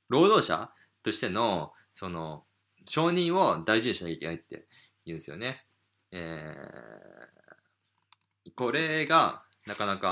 [0.08, 0.70] 労働者
[1.02, 2.44] としてのその
[2.86, 4.66] 承認を大事にしなきゃいけないって
[5.04, 5.66] 言うんですよね。
[6.12, 10.10] えー、これがなかなか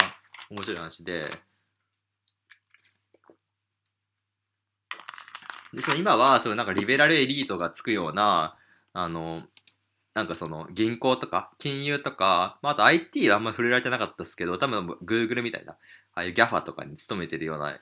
[0.51, 1.31] 面白い話で、
[5.73, 8.57] でその今はそのなんかリベラルエリートがつくような
[8.93, 9.43] あの
[10.15, 15.77] なんかその銀行とか金融とか、まあ、あと IT はあんまり触れられてなかったですけど多分 Google みたいなあ
[16.21, 17.79] あいう GAFA とかに勤めてるような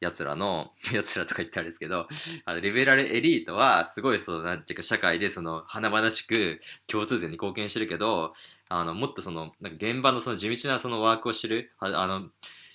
[0.00, 2.08] 奴らの、 奴らとか言ってあれですけど、
[2.46, 8.34] あの、リベラルエリートは、すごい、その、なんていうか、社会で、その、華々しく、共通点に貢献してるけど、
[8.68, 12.30] あの、もっとその、なんか現場のその地道なそのワークをしてる、あの、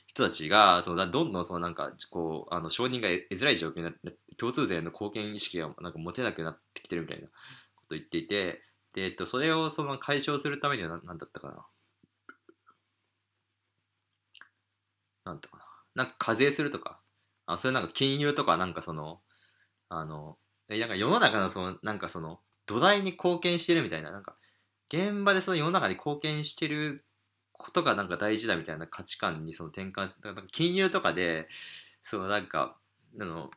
[0.06, 7.32] 人たちが、その、どんどんその、なんか、こう、あの、承認が得づらい状況になって、共通税の貢献意識が、なんか持てなくなってきてるみたいなこ
[7.90, 8.62] とを言っていて、
[8.94, 11.66] で、えっと、それをその解消するためには何だったかな？
[15.26, 16.04] なんとかな？
[16.04, 17.00] なんか課税するとか、
[17.46, 19.22] あそれなんか金融とかなんかその、
[19.90, 24.36] あの、なんか世の中のその、なんかその、土台に貢献してるみたいな、なんか、
[24.90, 27.06] 現場でその世の中に貢献してる
[27.52, 31.48] ことがなんか大事だみたいな価値観にその転換なんか金融とかで、
[32.04, 32.78] そのなんか、
[33.20, 33.52] あの、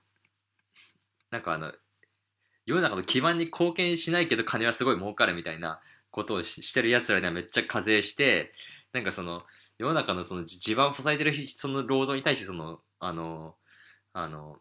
[1.30, 1.72] なんかあの、
[2.66, 8.52] 世の中の基盤に貢献しないけど金はすごい儲かるみたいなことをしてる奴らにはめっちゃ課税して、
[8.92, 9.44] なんかその、
[9.78, 13.56] 世の中のその地盤を支えてるその労働に対してその、あの、
[14.12, 14.58] あの、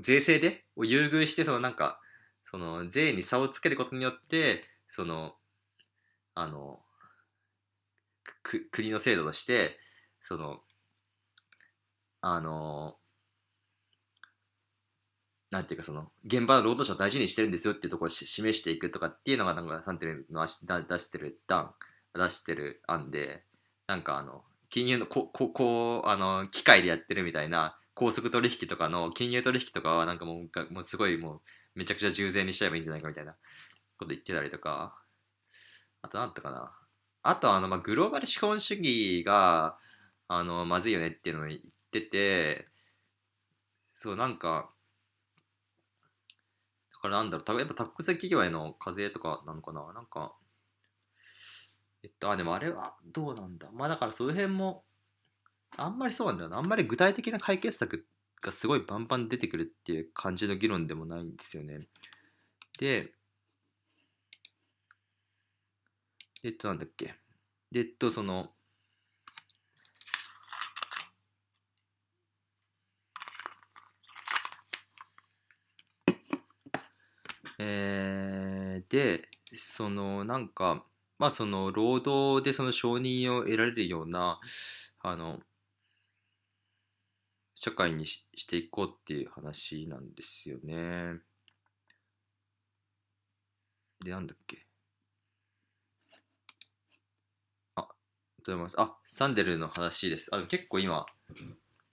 [0.00, 2.00] 税制でを優遇して、そのなんか、
[2.44, 5.34] その税に差をつけることによって、その、
[6.34, 6.80] あの、
[8.42, 9.78] く国の制度として、
[10.22, 10.60] その、
[12.20, 12.98] あの、
[15.50, 21.74] なんていうかその、現場の労働者を大事にしてるんですよっていうところを示していくとかっていうのが、なんか、なんていうの出してる段、
[22.14, 23.44] 出してる案で、
[23.86, 31.40] なんかあの、金融のこ、こ、こう、あの、機械でやってるみたいな、高速取引とかの金融取引とかはなんかもうもうすごいもう
[31.76, 33.32] めちゃくちゃ従前にしちゃえばいいんじゃないかみたいな
[33.98, 34.98] こと言ってたりとか。
[36.02, 36.72] あと何だったかな。
[37.22, 39.78] あとあのまあグローバル資本主義が
[40.28, 42.68] あのまずいよねっていうのを言ってて
[43.94, 44.70] そうなんか
[47.10, 50.34] だからなんだろうやっぱタックス企業への課税とかなのかななんか
[52.02, 54.84] えっとあでもあれはどうなんだまあだからその辺も
[55.76, 56.58] あんまりそうなんだよな。
[56.58, 58.06] あんまり具体的な解決策
[58.42, 61.86] がすごいバンバン出てくるっていう感じの議論でもないんですよね。
[62.78, 63.12] で、
[66.44, 67.14] えっと、なんだっけ。
[67.72, 68.52] で、えっと、その、
[77.58, 80.84] えーでそのなんか
[81.18, 84.40] まあその労働でその承認を得られるような
[85.00, 85.40] あの
[87.56, 91.20] 社会にししていこうっていう話なんですよね。
[94.02, 94.66] で、なんだっけ。
[97.74, 98.90] あ、ありがとうございます。
[98.92, 100.28] あ、サンデルの話です。
[100.32, 101.06] あ、結構今、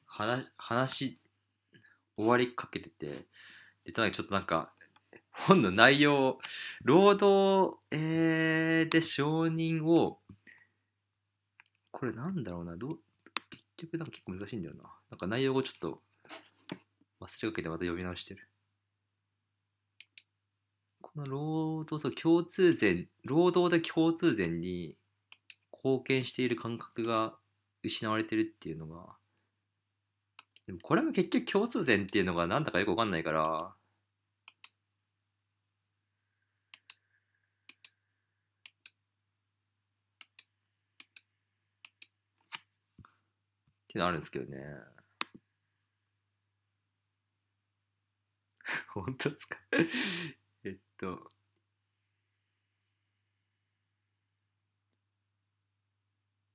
[0.06, 1.20] 話、話、
[2.18, 3.28] 終わりかけてて、
[3.86, 4.73] で、ただちょっとなんか、
[5.34, 6.40] 本の内容、
[6.84, 10.20] 労働、えー、で承認を、
[11.92, 13.00] これなんだろうな、どう、
[13.50, 14.84] 結局なんか結構難しいんだよな。
[15.10, 16.02] なんか内容をちょっと
[17.20, 18.48] 忘れかけてまた読み直してる。
[21.02, 24.96] この労働、そう共通税、労働で共通税に
[25.84, 27.36] 貢献している感覚が
[27.84, 29.18] 失われてるっていうのが、
[30.66, 33.76] でもこれも結局共通税っていうのがなんだかよくわかんないから、
[43.94, 44.58] ていうのあるんですけどね。
[48.94, 49.58] 本当ですか？
[50.64, 51.30] えっと。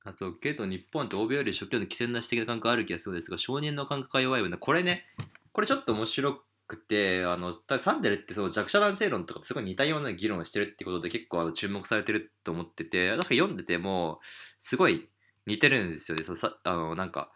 [0.04, 5.04] あそうけど日本って欧米より食料の既成なし的な感覚ある気がするんですが承認の感覚が弱いよねこれね
[5.52, 14.20] これちょっと面白くてあのサンデルってその弱者男性論とかすごい似たような議論をしてるってことで結構あの注目されてると思ってて確か読んでても
[14.60, 15.08] すごい
[15.48, 16.24] 似てるんですよね。
[16.24, 17.32] そさあのなんか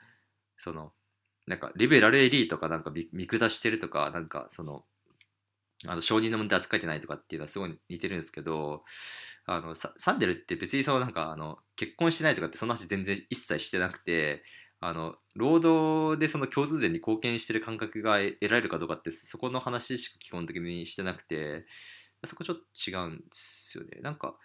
[0.59, 0.93] その
[1.47, 4.85] なんかリベラルエリーとかなんか見下してるとかなんかその
[5.87, 8.85] あの承認の問題扱えてないとかっていうのはすごい似てるんですけど
[9.47, 14.45] あのサンデルって別にそのなんかあの結婚してないとかってその話全然一切してなくて
[14.81, 21.67] あの労働でその共通税に貢献してる感覚が得られるかどうかってそこの話しか基本的にしてなくて
[22.27, 24.01] そこちょっと違うんですよね。
[24.03, 24.37] なんか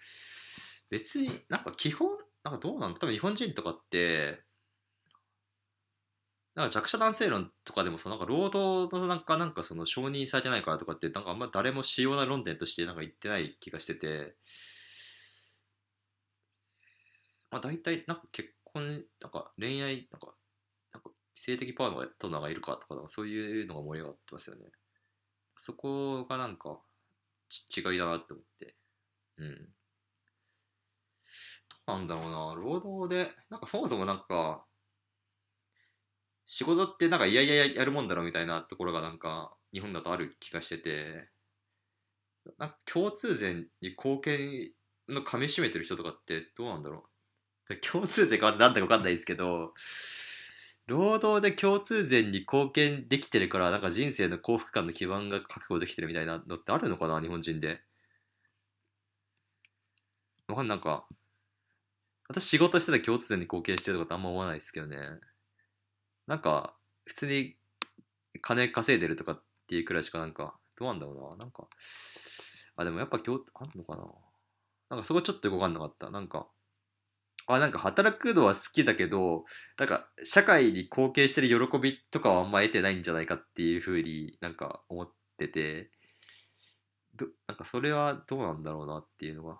[0.89, 2.09] 別になんか基本
[2.49, 2.99] なんかどうなんだ？
[2.99, 4.43] 多分日本人とかって
[6.55, 14.35] なんか弱者男性論とかでもさ、なんか労働のなんか、なんかその承認されてないからとかって、なんかあんま誰も主要な論点としてなんか言ってない気がしてて、
[17.51, 20.35] まあ大体なんか結婚、なんか恋愛、なんか、
[20.93, 24.71] なんか性的パートナーがいるかとか、かそういうのが盛り上がってますよね。
[25.59, 26.81] そこがなんか
[27.49, 28.75] ち違いだなって思って。
[29.37, 29.76] うん。
[31.87, 34.65] なんだろうな、労働で、なんかそもそもなんか、
[36.47, 41.29] 仕事ってなんかいやいややるもんだろみたいなところがなんか日本だとある気がしてて
[42.57, 44.71] なんか共通税に貢献
[45.09, 47.03] の噛みしめてる人とかってどうなんだろ
[47.69, 49.73] う共通税かなんだか分かんないですけど
[50.87, 57.81] 労働で共通税に貢献できてるからなんか人生の幸福感の基盤が確保できてるみたいなのってあるのかな日本人で。
[60.47, 61.05] わかんなんか
[62.27, 64.97] 私仕事してた共通税に貢献してるとかってあんま思わないですけどね。
[66.27, 66.75] なんか、
[67.05, 67.55] 普通に
[68.41, 71.37] 金稼いでるとかっていうくらいしかなんか、どうなんだろうな。
[71.37, 71.67] なんか、
[72.75, 74.03] あ、でもやっぱ今日、あんのかな。
[74.89, 76.09] なんかそこちょっとよくわかんなかった。
[76.09, 76.47] なんか、
[77.47, 79.45] あ、なんか働くのは好きだけど、
[79.77, 85.91] なんか社会に貢献してる喜びとかはあんま得てないんじゃないかっていうふうになんか思ってて、
[87.15, 89.59] どなんかそれはどうなんだろうなっていうのが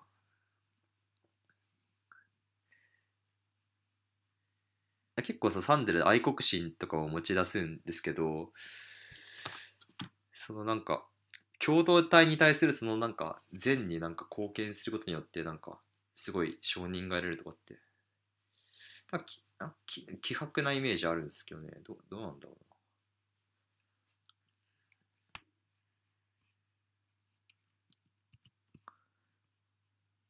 [5.22, 8.50] 結構さサンデル愛国心とかを持ち出すんですけど
[10.32, 11.06] そのなんか
[11.58, 15.78] 共同体に対するそのなんか善になんか貢献することによってなんか
[16.14, 17.78] すごい承認が得られるとかって、
[19.12, 21.70] まあ、きあき希薄なイメージあるんですけどね。
[21.86, 22.67] どどうなんだろう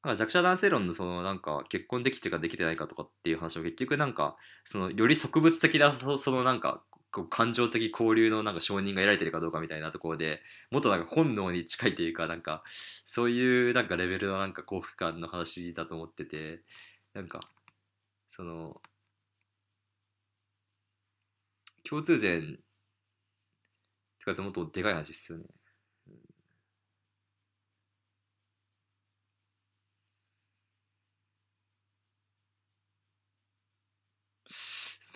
[0.04, 10.40] なんか弱者男性論のそのなんか結婚できてるかできてないかとかっていう話を結局なんかそのより植物的なそのなんかこう感情的交流のなんか承認が得られてるかどうかみたいなところで
[10.70, 12.62] もっとなんか本能に近いというかなんか
[13.06, 16.62] そういうなんかレベルのなんか幸福感の話だと思ってて
[17.14, 17.40] なんか
[18.30, 18.80] その
[21.82, 22.60] 共通点
[24.20, 25.44] とかってもっとでかい話っすよね。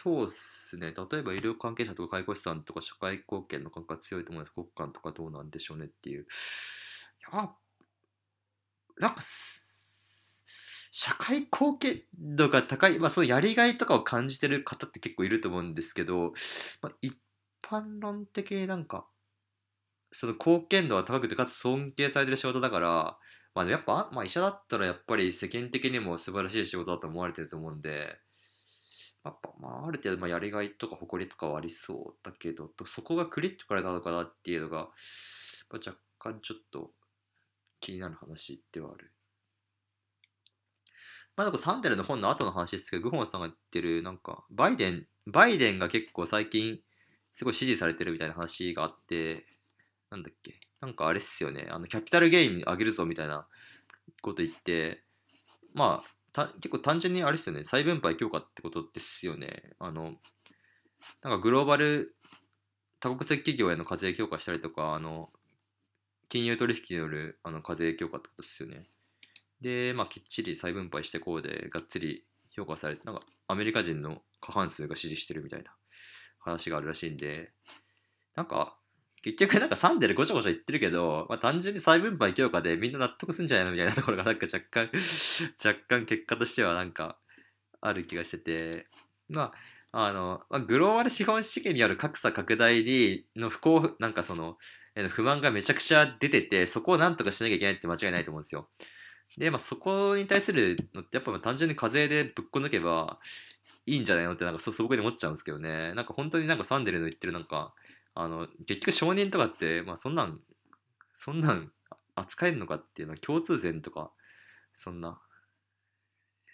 [0.03, 0.93] そうっすね。
[0.93, 4.53] 例えば医療関係者とか介護士さんとか社会貢献の感覚が強いと思います。
[4.53, 6.23] 国間とかどうなんでしょうねっていう。
[6.23, 6.27] い
[7.33, 7.55] や、
[8.99, 9.23] なんか、
[10.91, 16.33] 社会貢献度が高い、まあそうやりがいとかを感じてる方って結構いると思うんですけど、
[16.83, 17.17] まあ、一
[17.63, 19.09] 般論的になんか、
[20.13, 23.19] その貢献度は高くてかつ尊敬されてる仕事だから、
[23.55, 28.19] まあやっぱ、まあ医者だったらやっぱり世間的にも素晴らしい仕事だと思われてると思うんで、
[29.25, 34.89] やっぱまあある程度まあやりがいとか誇りとかはありそうだけど、そこがクリッとからなのかなっていうのが、
[35.71, 36.91] まあ、若干ちょっと
[37.81, 39.13] 気になる話ではある。
[41.37, 46.81] まあなんかサンデルの本の後の話ですけど、グホンさんが言ってる、なんか、バイデン、バイデンが結構最近、
[47.33, 49.47] すごい支持されてるみたいな話があって、
[50.11, 53.47] なんだっけ、なんかあれっすよね、あの、キャピタルゲイン上げるぞみたいな
[54.21, 55.05] こと言って、
[55.73, 59.75] まあ、結構単純にあれっすよね、再分配強化ってことですよね。
[59.79, 60.15] あの、
[61.23, 62.17] なんかグローバル
[63.01, 65.31] 多国籍企業への課税強化したりとか、あの、
[66.29, 68.87] 金融取引によるあの課税強化ってことですよね。
[69.61, 75.75] で、まあ、きっちり再分配してこうで、がっつり評価されて、なんかアメリカ人の過半数が支持してるみたいな
[76.39, 77.53] 話があるらしいんで、
[78.35, 78.79] なんか、
[79.23, 84.91] 結局なんかサンデルごちゃごちゃ言ってるけど、まあ、単純に再分配強化でみんな納得すんじゃないのみたいなところがなんか若干
[85.65, 87.19] 若干結果としてはなんか
[87.81, 88.87] ある気がしてて、
[89.29, 89.53] ま
[89.93, 94.57] あ、あの、まあ、グローバル資本主義による格差拡大にの不幸、なんかその、
[95.11, 98.69] 不満がめちゃくちゃ出てて、そこをなんとかしなきゃいけないって間違いないと思うんですよ。
[99.37, 103.19] で、まあ、そこに対するのって、やっぱ単純に課税でぶっこ抜けば
[103.87, 105.95] いいんじゃないのって、なんか素朴に思っちゃうんですけどね。
[105.95, 107.75] なんか本当になんかサンデルの言ってるなんか、
[108.15, 110.41] あの、結局承認とかって、まあそんなん、
[111.15, 111.73] そんなん
[112.17, 114.13] 扱えるのかっていうのは共通点とか、
[114.77, 115.21] そんな、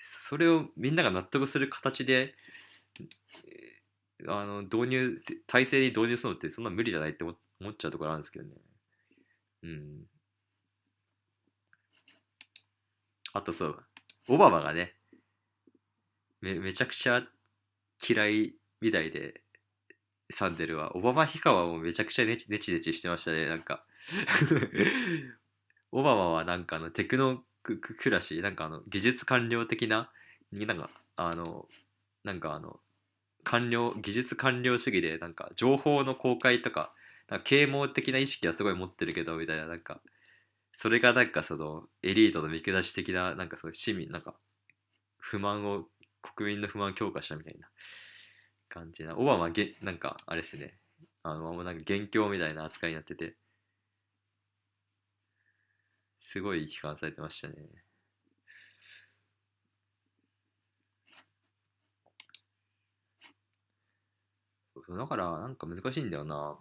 [0.02, 2.34] それをみんなが納得する形で、
[4.28, 7.32] あの、導入、体制に導入するのってそんな無理じゃないって思
[7.70, 8.54] っちゃうところあるんですけどね。
[9.62, 10.09] うん。
[13.32, 13.84] あとそう、
[14.28, 14.94] オバマがね、
[16.40, 17.22] めめちゃくちゃ
[18.09, 19.42] 嫌いみたいで、
[20.30, 20.96] サンデルは。
[20.96, 23.84] オバマ批下はもうめちゃくちゃネチネチネチしてましたね、なんか
[25.92, 30.10] オバマはなんかあのテクノククラシー、なんかあの技術官僚的な、
[30.52, 31.68] なんかあの、
[32.24, 32.80] なんかあの、
[33.44, 36.94] 官僚、技術官僚主義で、なんか情報の公開とか、
[37.28, 40.00] なんか啓蒙的な意識はすごい持ってるけど、みたいな、なんか、
[40.78, 44.36] それがなんかそのエリートの見下し的ななんかそういう市民なんか
[45.18, 45.86] 不満を
[46.22, 47.68] 国民の不満を強化したみたいな
[48.68, 50.78] 感じなオバマげなんかあれですね。
[51.22, 53.36] あのもうなんか元凶みたいな扱いになってて。
[56.20, 57.54] すごい批判されてましたね。
[64.88, 66.58] だからなんか難しいんだよな。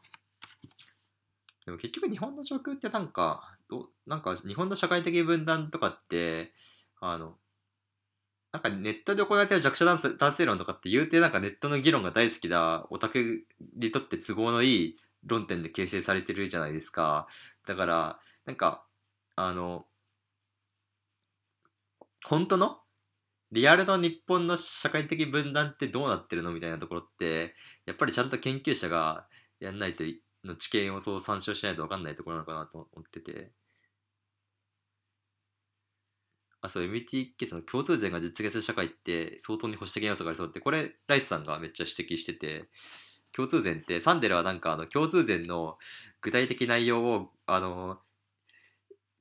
[1.66, 6.54] でも結局日本の状況ってなんかどなんか日本の社会的分断とかって、
[7.00, 7.38] あの、
[8.58, 13.46] なんかネットで行われてる弱者男性論とかって言うてなんかネットの議論が大好きだオタク
[13.76, 17.28] にとって都合のいい論点で形成されてるじゃないですか。
[17.68, 18.86] だから、なんか、
[19.36, 19.86] あの、
[22.24, 22.80] 本当の
[23.52, 27.56] リアルの日本の社会的分断ってどうなってるのみたいなところって、
[27.86, 29.28] やっぱりちゃんと研究者が
[29.60, 30.04] やんないと
[30.44, 33.52] の知見をそう参照しないと分かんないところなのかなと思ってて。
[36.68, 42.70] あ、そう、MTK の共通点が実現する社会って相当に保守的な要素がありそうって、これ、ライスさんがめっちゃ指摘してて、
[43.34, 45.78] 共通点って、サンデルはなんかあの共通点の
[46.22, 48.00] 具体的内容を、あの、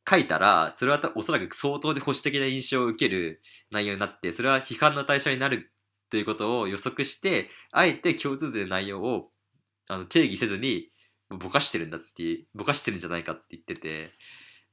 [0.08, 5.72] 書いたら、それはおそらく相当で保守的な印象を受ける内容になって、それは批判の対象になる
[6.10, 9.30] ということを予測して、あえて共通点の内容を
[9.88, 10.90] あの定義せずに
[11.30, 14.12] ぼかしてるんだってぼかしてるんじゃないかって言ってて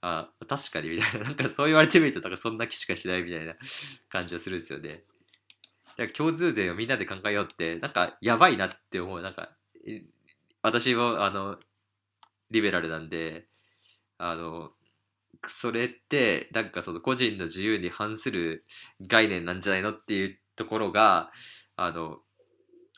[0.06, 1.24] あ確かにみたいな。
[1.24, 3.56] なんかそう言われてみるとなんかそんな気しかしないみたいな
[4.10, 5.06] 感じがするんですよね。
[5.98, 9.22] だから共通点をみんなで考えようってなんかやばいなって思う。
[9.22, 9.56] なんか
[10.62, 11.58] 私もあの
[12.52, 13.48] リベラルなんで
[14.18, 14.74] あの
[15.48, 18.66] それってなんかその個人の自由に反する
[19.02, 21.32] 概念なんじゃないのっていうところが
[21.78, 22.20] あの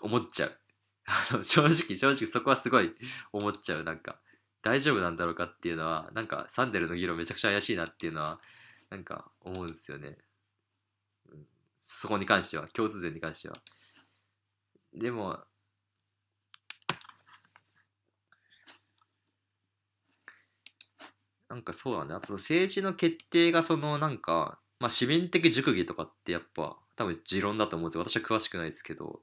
[0.02, 0.60] 思っちゃう。
[1.06, 2.92] あの正直正直そこはすごい
[3.32, 4.20] 思っちゃうなんか。
[4.66, 8.40] 大丈夫なんだろうかっていうのはなんかサンデルの議論めちゃくちゃ怪しいなっていうのは
[8.90, 10.18] なんか思うんですよね、
[11.32, 11.46] うん、
[11.82, 13.58] そこに関しては共通点に関しては。
[14.96, 15.38] でも
[21.48, 22.16] なんかそうだね。
[22.16, 28.22] あと政治の決定がそのなんかまあ市民的熟議とかってやっぱ多分持論だと思うんですよ。
[28.24, 29.22] 私は詳しくないですけど。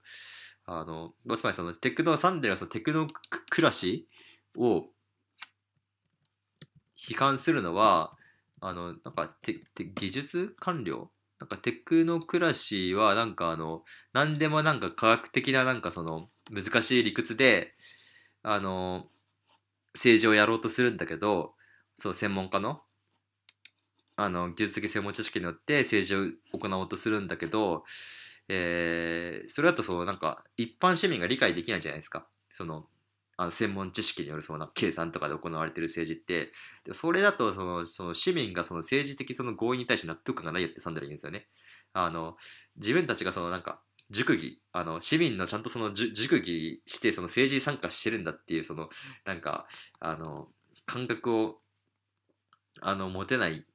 [0.65, 3.09] あの、つまりそのテクノ、サンデルはそのテクノ
[3.51, 4.09] 暮らし
[4.57, 4.87] を
[7.09, 8.17] 批判するのは、
[8.61, 11.11] あの、なんかてて技術官僚？
[11.41, 13.83] なんかテクノ暮らしはなんかあの、
[14.13, 17.75] 何でもなんか科学的ななんかその難しい理屈で、
[18.43, 19.09] あの、
[19.95, 21.55] 政治をやろうとするんだけど、
[21.99, 22.81] そう、専門家の？
[24.15, 26.15] あの技術的専門知識によって政治
[26.55, 27.83] を行おうとするんだけど、
[28.49, 32.29] えーそれだとそのなんか一般市民が理解できないじゃないですか。
[32.51, 32.87] その
[33.43, 36.53] あの専門知識によるその計算とかで行われている政治って
[36.95, 41.49] それだとそのその市民がその政治的その合意に対して納得感がないよってサンデル言うんですよね。
[41.93, 42.37] あの
[42.77, 48.89] 自分たちがそのなんか熟議あの市民のちゃんとその熟議してその政治に参加してるんだっていうその
[49.25, 49.67] なんか
[49.99, 50.47] あの
[50.87, 51.57] 感覚を
[52.81, 53.67] あの持てない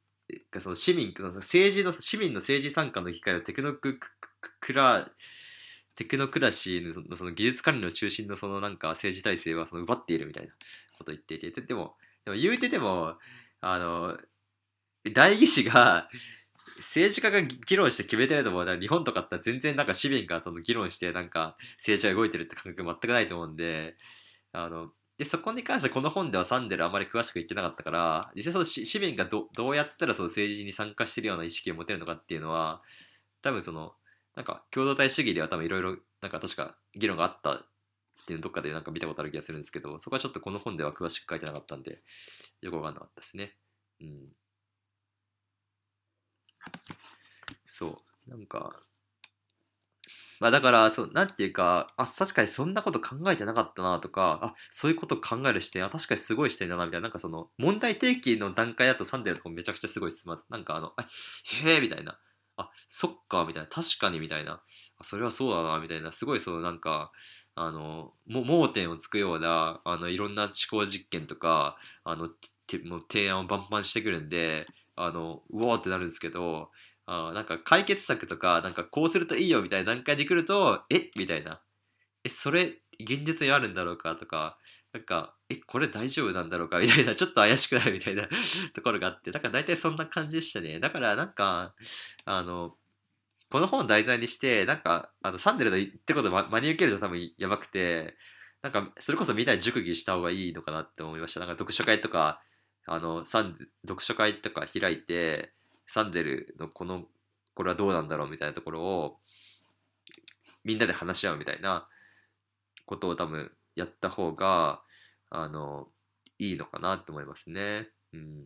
[0.60, 4.00] その市民その政治の市民の政治参加の機会をテクノクク
[4.40, 5.10] ククラ
[5.98, 10.54] テクノクラシーのその技術管理の中心のそのなんか政治体制はその奪っているみたいな
[10.98, 13.16] ことを言っていてででもでも言うてでも
[13.62, 14.18] あの
[15.14, 16.08] 代議士が
[16.78, 23.96] 政治家が議論して決めてるのもだから日本とかって全然なんか市民がその議論してなんか政治が動いてるって感覚全くないと思うんで
[24.52, 32.82] あのでそこに関してこの本ではサンデルあまり詳しく言ってなかったから実際その市民がどどうやったらその政治に参加してるような意識を持てるのかっていうのは
[33.42, 33.94] 多分その
[34.38, 37.68] なんか共同体主義では多分いろいろなんか確か議論があったっ
[38.28, 42.04] ていうのどっかでなんか見たことある気がするんですけどそこはちょっとこの本では詳しく書いてなかったんで
[42.62, 43.58] よくわかんなかったですね。
[44.02, 44.30] うん。
[47.68, 48.30] そう。
[48.30, 48.84] なんか
[50.40, 61.08] まあだからそうなんていうかあ確かにそんなこと考えてなかったなとかあそういうこと考える視点あ確かにすごい視点だなみたいななんかその問題提起の段階だとサンデルとかめちゃくちゃすごい進ますなんかあのあ
[61.66, 62.20] へえみたいな。
[62.58, 64.62] あそっかみたいな確かにみたいな。
[65.04, 66.12] それはそうだなみたいな。
[66.12, 67.12] すごいそのなんか
[67.56, 72.30] あの盲点をつくようなあのいろんな思考実験とかあの
[72.86, 76.70] もう提案をバンバンしてくるんであのうわーってなるんですけど
[77.06, 81.62] あなんか解決策とかなんかこうするといいよみたいな段階で来るとえみたいな。
[82.24, 84.58] えそれ現実にあるんだろうかとか
[84.98, 88.28] なんかえこれ大丈夫なんだろうかみたいな ちょっと怪しくなるみたいな
[88.74, 90.80] ところがあってだから大体そんな感じでしたね。
[90.80, 91.76] だからなんか
[92.26, 92.76] あの
[93.50, 98.18] この本を題材にしてなんかあのサンデルの言ってること真真に受けると多分やばくて
[98.64, 101.40] なんかそれこそみんなで熟議した方がいいのかなって思いました。
[101.40, 102.42] なんか読書会とか
[102.88, 105.54] あのサン読書会とか開いて
[105.86, 107.08] サンデルのこの
[107.54, 109.20] これはどうなんだろうみたいなところを
[110.64, 111.88] みんなで話し合うみたいな
[112.86, 114.82] ことを多分やった方が
[115.30, 115.88] あの
[116.40, 117.90] いいのかなって思いますね。
[118.14, 118.46] うん。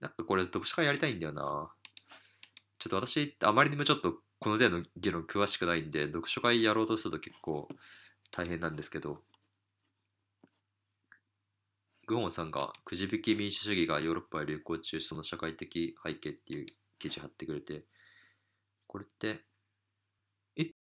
[0.00, 1.70] なんかこれ読書会やりたいんだよな。
[2.78, 7.68] ちょっと私あまりにもちょっとこの例の議論詳しくないんで読書会やろうとすると結構
[8.30, 9.22] 大変なんですけど。
[12.06, 16.66] グホンさんがくじ引き民主主義がヨーロッパへ流行中その社会的背景っていう
[16.98, 17.84] 記事貼ってくれて
[18.86, 19.44] これって
[20.56, 20.72] え？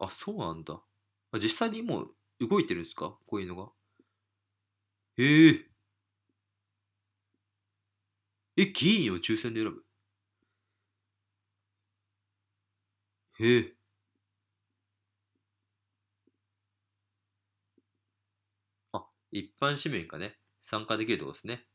[0.00, 0.80] あそうなんだ
[1.42, 3.18] 実際にもう動いてるんですか？
[3.26, 3.70] こういうのが。
[5.16, 5.24] え。
[5.50, 5.68] え
[8.56, 9.84] え議員を抽選で選ぶ？
[13.38, 13.74] へえ。
[18.92, 20.38] あ一般市民がね。
[20.62, 21.68] 参加できるってこですね。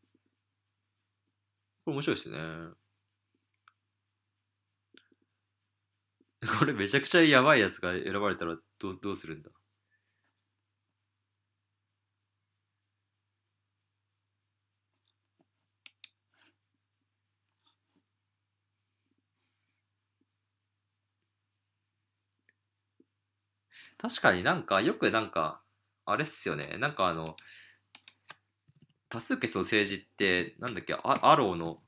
[1.85, 2.73] これ面白いですね。
[6.59, 9.49] これめちゃくちゃやばいやつが選ばれたらどうどうするんだ？
[24.03, 25.61] 確かになんかよくなんか
[26.05, 26.75] あれっすよね。
[26.77, 27.37] なんかあの
[29.07, 31.81] 多数決の政治ってなんだっけあアローの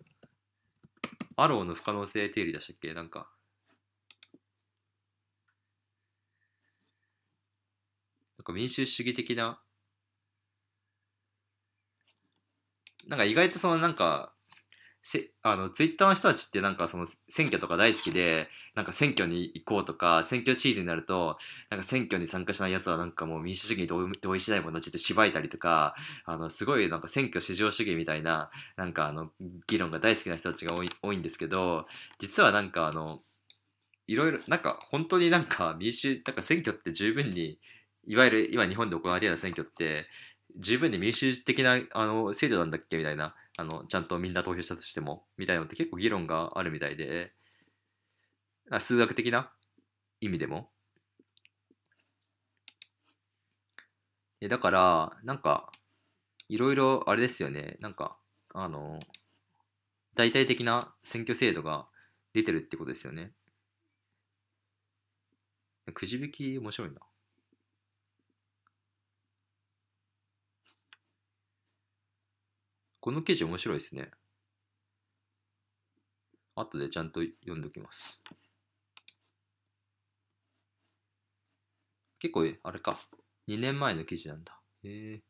[1.35, 2.93] アローの不可能性定理でしたっけ？
[2.93, 3.29] なんか。
[8.37, 9.61] なんか民主主義的な。
[13.07, 14.34] なんか意外とそのなんか
[15.07, 21.37] せあのツイッターの人たちってなんかその選挙とか大好きでなんか選挙に行こうとか選挙シーズンになると
[21.69, 25.95] なんか選挙に参加しないやつはなんかもう民主主義に同意同意しないものちって縛いたりとか
[26.25, 29.29] あのすごいなんか選挙至上主義みたいななんかあの
[29.67, 31.85] 議論が大好きな人たちが多い多いんですけど
[32.17, 33.19] 実はなんかあの
[34.07, 37.59] いろいろなんか本当になんか民主なんか選挙って十分に
[38.07, 40.07] いわゆる今日本で行われている選挙って
[40.57, 47.33] 十分に民主的なあの制度なんだっけみたいなあのちゃんとみんな投票したとしてもみたいなのって結構議論があるみたいで
[48.79, 49.51] 数学的な
[50.19, 50.69] 意味でも。
[54.41, 55.71] えだからなんか
[56.49, 57.77] いろいろあれですよね。
[57.79, 58.17] なんか
[58.53, 58.99] あの
[60.15, 61.87] 大体的な選挙制度が
[62.33, 63.33] 出てるってことですよね。
[65.93, 66.95] くじ引き面白いな。
[73.05, 74.09] この記事面白いですね
[76.55, 78.19] 後でちゃんと読んでおきます。
[82.17, 82.99] 結構、あれか。
[83.47, 84.59] 2年前の記事なんだ。
[84.83, 85.21] へえ。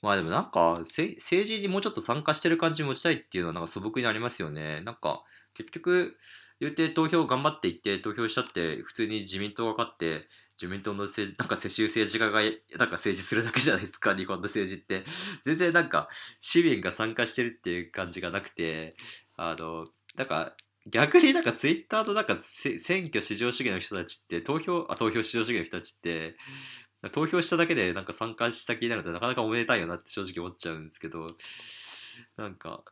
[0.00, 4.80] まあでもなんか、政治にもうちょっと参加してる感じ持ちたいっていうのはなんか素朴にありますよね。
[4.80, 6.16] なんか、結局、
[6.62, 10.28] 言うて投票頑張っていって投票したって普通に自民党が勝って
[10.62, 15.04] 自民党の政治なんか世襲政治家がなんか政治するだけじゃないですか 日本の政治って。
[15.42, 16.08] 全然なんか
[16.38, 18.96] 市民が参加してるっていう感じがなくて
[19.36, 20.56] あのなんか
[20.86, 26.36] 逆になんかツイッターとなんか選挙至上主義の人たちって投票あ投票至上主義の人たちって
[27.10, 31.36] 投票しただけでなんか参加した気になるとなかなかおめでたいよなって正直思っちゃうんですけど
[32.36, 32.84] なんか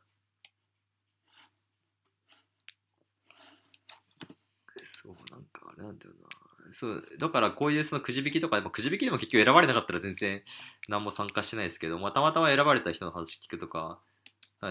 [4.82, 6.49] そうなんかあれなんだよな。
[6.72, 10.42] そうだからこういうそのくじ引きとかくじ引きでも結局選ばれなかったら全然
[10.88, 14.00] 何も参加してないですけど、まあ、たまたま選ばれた人の話聞くとか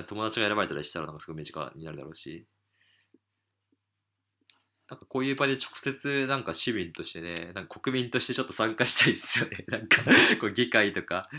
[0.07, 2.47] 友達が選ばれたりしたらなんかすごい身近になるだろうし。
[4.89, 9.63] なんかこういう場で直接なんか市民としてねなんか国民としてちょっと参加したいですよね。
[9.69, 10.01] なんか
[10.41, 11.29] こう議会とか。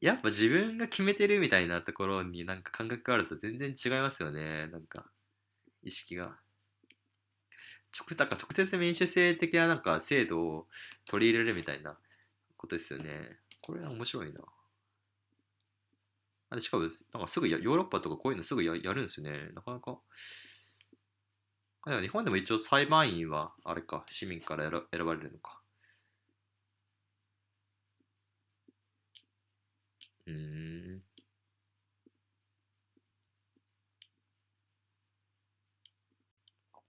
[0.00, 4.68] やっぱ自分が決めてるみたいなところになんか感覚があると全然違いますよね。
[4.68, 5.10] なんか
[5.82, 6.38] 意識が。
[7.98, 10.66] 直なんか直接民主制的ななんか制度を
[11.06, 11.98] 取り入れるみたいな
[12.56, 13.38] ことですよね。
[13.62, 14.40] これは面白いな。
[16.50, 19.50] あしかも、なんかすぐヨーロッパとかこういうのすぐややるんですよね。
[19.54, 19.98] なかなか。
[21.82, 25.60] あ日本でも一応裁判員はあれか、市民から選ばれるのか。
[30.26, 31.02] うん。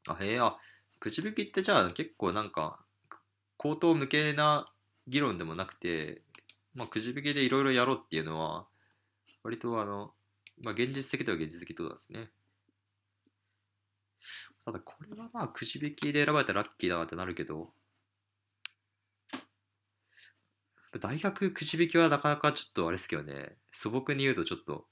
[0.07, 0.57] あ、へえ、あ、
[0.99, 2.79] くじ引きってじゃあ結構なんか
[3.57, 4.65] 口頭無形な
[5.07, 6.21] 議論でもなくて、
[6.73, 8.67] まあ、くじ引きでいろいろやろうっていうのは
[9.43, 10.11] 割とあの、
[10.63, 12.29] まあ、現実的とは現実的とですね。
[14.65, 17.69] ただこれはまあくじ引きで選ばれたらラッキーだなってなるけど
[20.99, 23.57] 大学くじ引きはなかなかちょっとあれですけどね。
[23.71, 24.85] 素朴に言うとちょっと。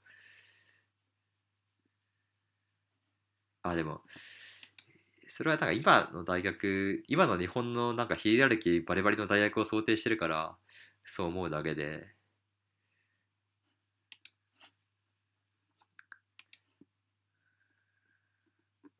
[3.62, 4.00] あでも
[5.28, 10.56] それはなんか今の大学、今の日本のなんかヒエラルキーバリバリの大学を想定してるから、
[11.04, 12.06] そう思うだけで、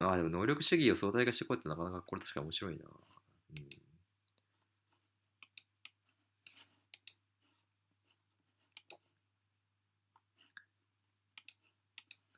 [0.00, 2.84] ああ、でも能力主義を相対化してこいってなかなかこれ確か面白いな。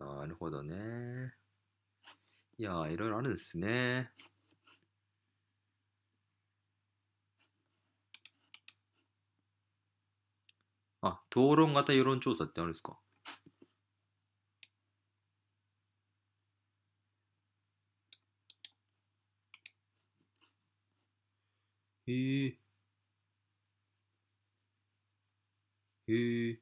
[0.01, 1.32] うん、なるほどね。
[2.61, 4.11] いやー、いろいろあるんですね。
[11.02, 12.98] あ、討論型世論調査ってあるんですか？
[22.06, 22.12] へ
[22.46, 22.58] え。
[26.08, 26.61] へえ。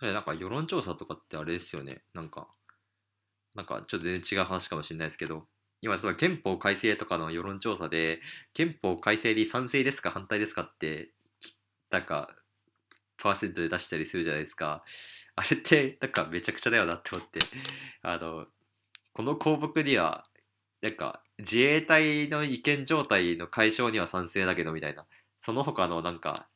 [0.00, 2.02] なんか世論調査とかってあれですよね。
[2.14, 2.48] なんか、
[3.54, 5.46] なんかちょっと全然違う話かもしれないですけど、
[5.80, 8.20] 今、例えば憲法改正とかの世論調査で、
[8.54, 11.12] 憲法改正に賛成ですか反対ですかって、
[11.90, 12.34] なんか、
[13.18, 14.84] パーセントで出したりするじゃないですか。
[15.36, 17.38] あれって、なんかめちゃくちゃだよなって思って、
[18.02, 18.46] あの、
[19.12, 20.24] この項目には、
[20.82, 25.06] なんか自衛隊の違憲状態の解消には賛成だけどみたいな、
[25.42, 26.48] その他のなんか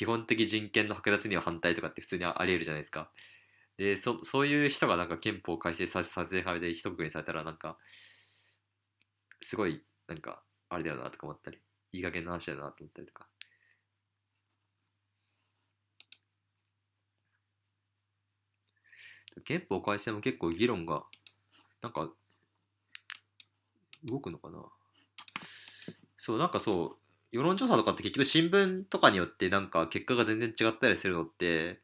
[0.00, 3.10] 基本的人権の剥奪には反対とかって普通にありえるじゃないですか。
[3.76, 7.76] で、そそういう人がなんか憲法改正させさせ派で一括りされたらなんか、
[9.42, 11.58] すごい、なんか、あれだよなとか思ったり、
[11.92, 13.28] いい加減な話だなと思ったりとか。
[19.44, 21.04] 憲法改正も結構議論が、
[21.82, 22.10] なんか、
[24.04, 24.64] 動くのかな
[26.16, 26.99] そう、なんかそう、
[27.32, 31.80] 世論調査とかって結局新聞とかによってなんか結果が全然違ったりするのって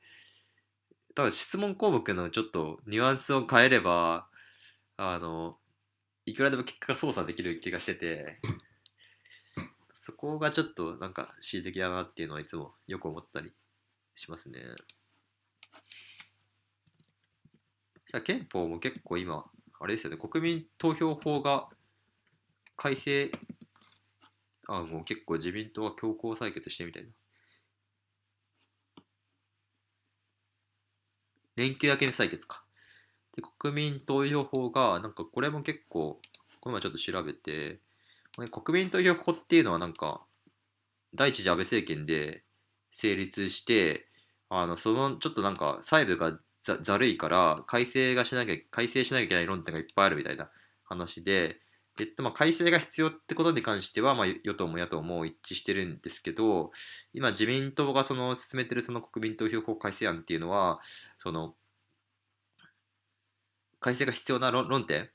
[1.14, 4.26] 多分質問項目のちょっとニュアンスを変えれば
[4.96, 5.56] あの
[6.24, 8.40] いくらでも結果が操作できる気がしてて
[10.00, 13.52] そこがちょっとなんか恣意的だなっていうのはいつもよく思ったり
[14.14, 14.60] しますね。
[18.06, 19.44] じゃあ憲法も結構今
[19.80, 21.68] あれですよね国民投票法が
[22.76, 23.30] 改正
[24.68, 27.10] あもう結構自民党は強行採決してみたいな。
[31.56, 32.62] 連休明けに採決か。
[33.34, 36.20] で、国民投票法が、なんかこれも結構、
[36.60, 37.80] この前ちょっと調べて、
[38.50, 40.22] 国民投票法っていうのはなんか、
[41.14, 42.44] 第一次安倍政権で
[42.92, 44.08] 成立して、
[44.50, 50.50] あの、その、ちょっとなんか、細部がざざるいから、改正がしなきゃ、改正しなきゃいけない論点がいっぱいあるみたいな
[50.84, 51.60] 話で、
[51.98, 56.70] えっと、まあ、改正が必要ってことに関しては、まあ、与党も野党も一致してるんですけど、
[57.12, 60.80] 今、自民党がその進めてるその国民投票法改正案っていうのは、
[61.22, 61.54] その、
[63.80, 65.10] 改正が必要な論点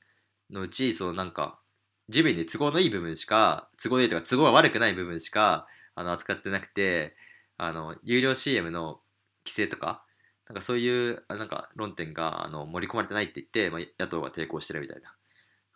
[0.49, 1.59] のうち、そのなんか、
[2.07, 7.15] 自民に都合のいい部分しか、都合のいいとか都合が悪くない部分しか、あの、扱ってなくて、
[7.57, 9.01] あの、有料 CM の
[9.45, 10.03] 規制とか、
[10.47, 15.15] なんかそういう、なんか論点があの盛り込まれてないって言って、まあ、野党が抵抗してるみたいな。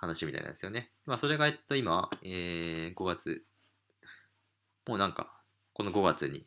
[0.06, 0.92] 話みたいなんですよね。
[1.06, 3.44] まあ、それが、えっと、今、えー、5月、
[4.88, 5.42] もうなんか、
[5.74, 6.46] この5月に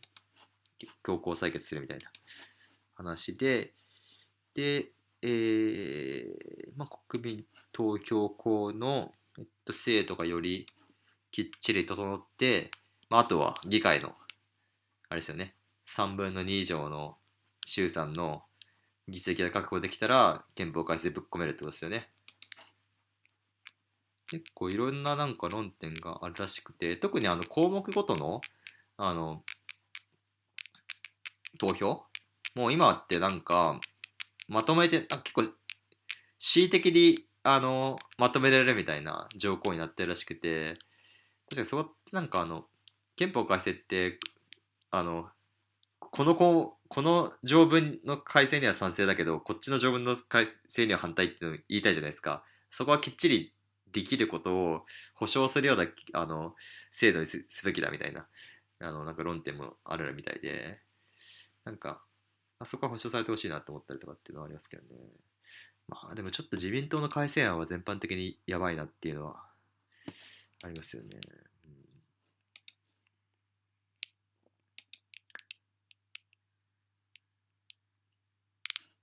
[1.02, 2.10] 強行採決するみたいな
[2.94, 3.74] 話で、
[4.54, 4.92] で、
[5.22, 10.66] えー、まあ、国民投票法の、えっと、制度がより
[11.30, 12.70] きっちり整って、
[13.10, 14.14] まあ、あとは議会の、
[15.08, 15.54] あれですよね、
[15.96, 17.16] 3分の2以上の
[17.66, 18.42] 衆参の
[19.08, 22.10] 議席が確保できたら、憲法改正ぶっ込めるってことですよね。
[24.30, 28.40] 結構いろんななんか論点があるらしくて、特にあの項目ごとの、
[28.96, 29.42] あの、
[31.58, 32.04] 投票？
[32.54, 33.80] もう今ってなんか、
[34.48, 35.42] まとめて、あ結構、
[36.38, 40.74] 恣意的に、あの、まとめられるみたいな条項になってるらしくて、
[41.50, 42.66] 確かにそこなんかあの、
[43.16, 44.18] 憲法改正って、
[44.90, 45.28] あの、
[46.00, 52.42] このここの条文の改正には賛成だけど、こっちの条文の改正には反対っていうのを言いたいじゃないですか。
[52.70, 53.54] そこはきっちり
[53.92, 56.54] できることを保証するようなあの
[56.92, 58.26] 制度にすべきだみたいな
[58.80, 60.78] あのなんか論点もあるみたいで
[61.64, 62.02] なんか
[62.58, 64.88] あそこは保証されてほしいなと思ったりとかっていうのはありますけどね。
[65.88, 69.42] まあでもちょっと自民党の改正案は全般的にやばいなっていうのは
[70.62, 71.08] ありますよね、
[71.66, 71.72] うん、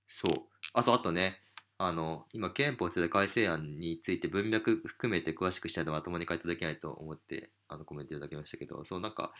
[0.08, 0.46] そう。
[0.74, 1.40] あそうあとね
[1.78, 9.32] あの、今、憲法で改正案について文脈含めて詳しくしたいのはまともに回答できないと思って、あの、コメントいただきましたけど、そう、なんか、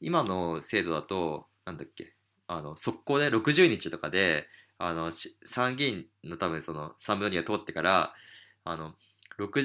[0.00, 2.14] 今の制度だと、なんだっけ、
[2.46, 5.10] あの、速攻で60日とかで、あの、
[5.44, 8.14] 参議院の多分その3分の2が通ってから、
[8.64, 8.94] あの、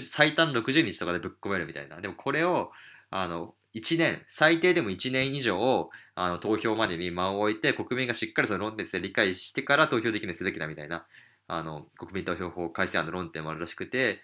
[0.09, 1.99] 最短60日とかでぶっ込めるみたいな。
[2.01, 2.71] でもこれを、
[3.09, 11.05] あの、1年、最低でも1年以上、あの、投票までに間を置いて、国民がしっかりその論点で理解してから投票できるようにすべきだみたいな
[11.47, 14.21] あの国民投票法改正案の論点もあるらしくて、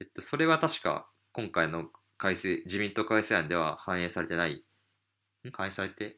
[0.00, 1.84] えっと、それは確か今回の
[2.16, 4.64] 改正自民党改正案では反映されてない。
[5.52, 6.16] 反映されて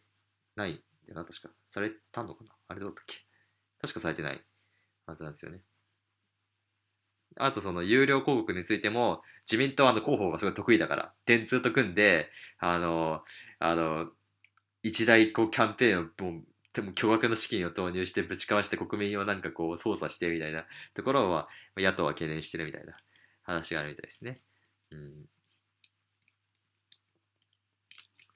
[0.55, 1.49] ないよな確か。
[1.72, 2.51] されたのかな？
[2.68, 3.16] あれどうだっけ？
[3.80, 4.40] 確かされてない。
[5.07, 5.61] はずなんですよね。
[7.38, 9.20] あとその有料広告についても
[9.51, 13.22] 自民党はあの広報がすごい得意だから電通と組んであの
[13.59, 14.07] あの
[14.82, 16.42] 一大こうキャンペーンをもう
[16.77, 22.99] でも巨額の資金を投入してぶちかわして国民をなんかこう操作してみたいなところは野党は懸念してるみたいな
[23.45, 24.37] 話があるみたいですね。
[24.91, 25.12] うん。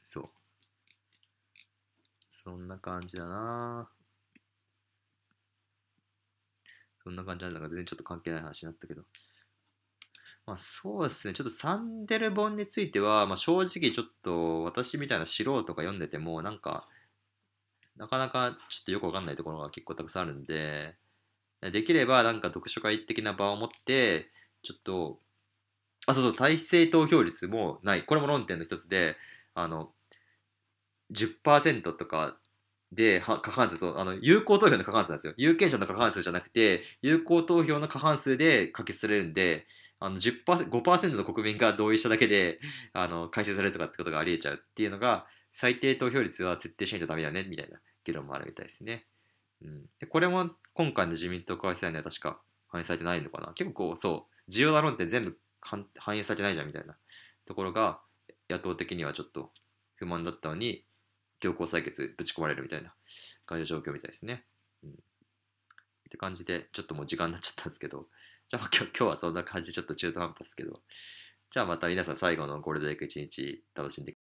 [0.06, 0.24] そう。
[2.42, 3.90] そんな感じだな
[7.04, 9.02] そんな感じなんだから全然ちょっと関係ない話になったけど。
[10.46, 11.34] まあそうですね。
[11.34, 16.88] ちょっとサンデル本については、まあ正直ちょっと私みたいな素人が読んでてもなんか
[17.96, 20.96] なかなかちょっとよくわかんないところが結構たくさんあるんで、
[21.72, 24.30] できればなんか読書会的な場を持って、
[24.62, 25.20] ちょっと、
[26.06, 28.04] あ、そうそう、体制投票率もない。
[28.04, 29.16] これも論点の一つで、
[29.54, 29.92] あの、
[31.10, 32.38] 10%とか
[32.92, 35.34] で過半数、そう、あの、有効投票の過半数なんですよ。
[35.36, 39.66] 有権者の過半数じゃなくて、有効投票の過半数で可決されるんで、
[40.00, 42.60] あの10%、5%の国民が同意しただけで、
[42.92, 49.06] あの、改正されるとかってことがあり得ちゃうっていうのが、最低投票率は設定しないとダメだね、みたいな議論もあるみたいですね。
[49.62, 53.52] うん、でこれも今回の自民党改正案には確か反映されてないのかな？
[53.54, 55.86] 結構そう、重要な論点全部反
[56.16, 56.96] 映されてないじゃんみたいな
[57.46, 58.00] ところが
[58.48, 59.52] 野党的にはちょっと
[59.96, 60.84] 不満だったのに
[61.40, 62.94] 強行採決ぶち込まれるみたいな
[63.46, 64.44] 感じの状況みたいですね。
[64.82, 64.94] うん、っ
[66.10, 68.06] て感じでちょっともう時間になっちゃったんですけど
[68.48, 70.82] じゃあ今日 今日はそんな感じちょっと中途半端ですけど
[71.50, 74.16] じゃあまた皆さん最後のゴールデンウィーク一日楽しんで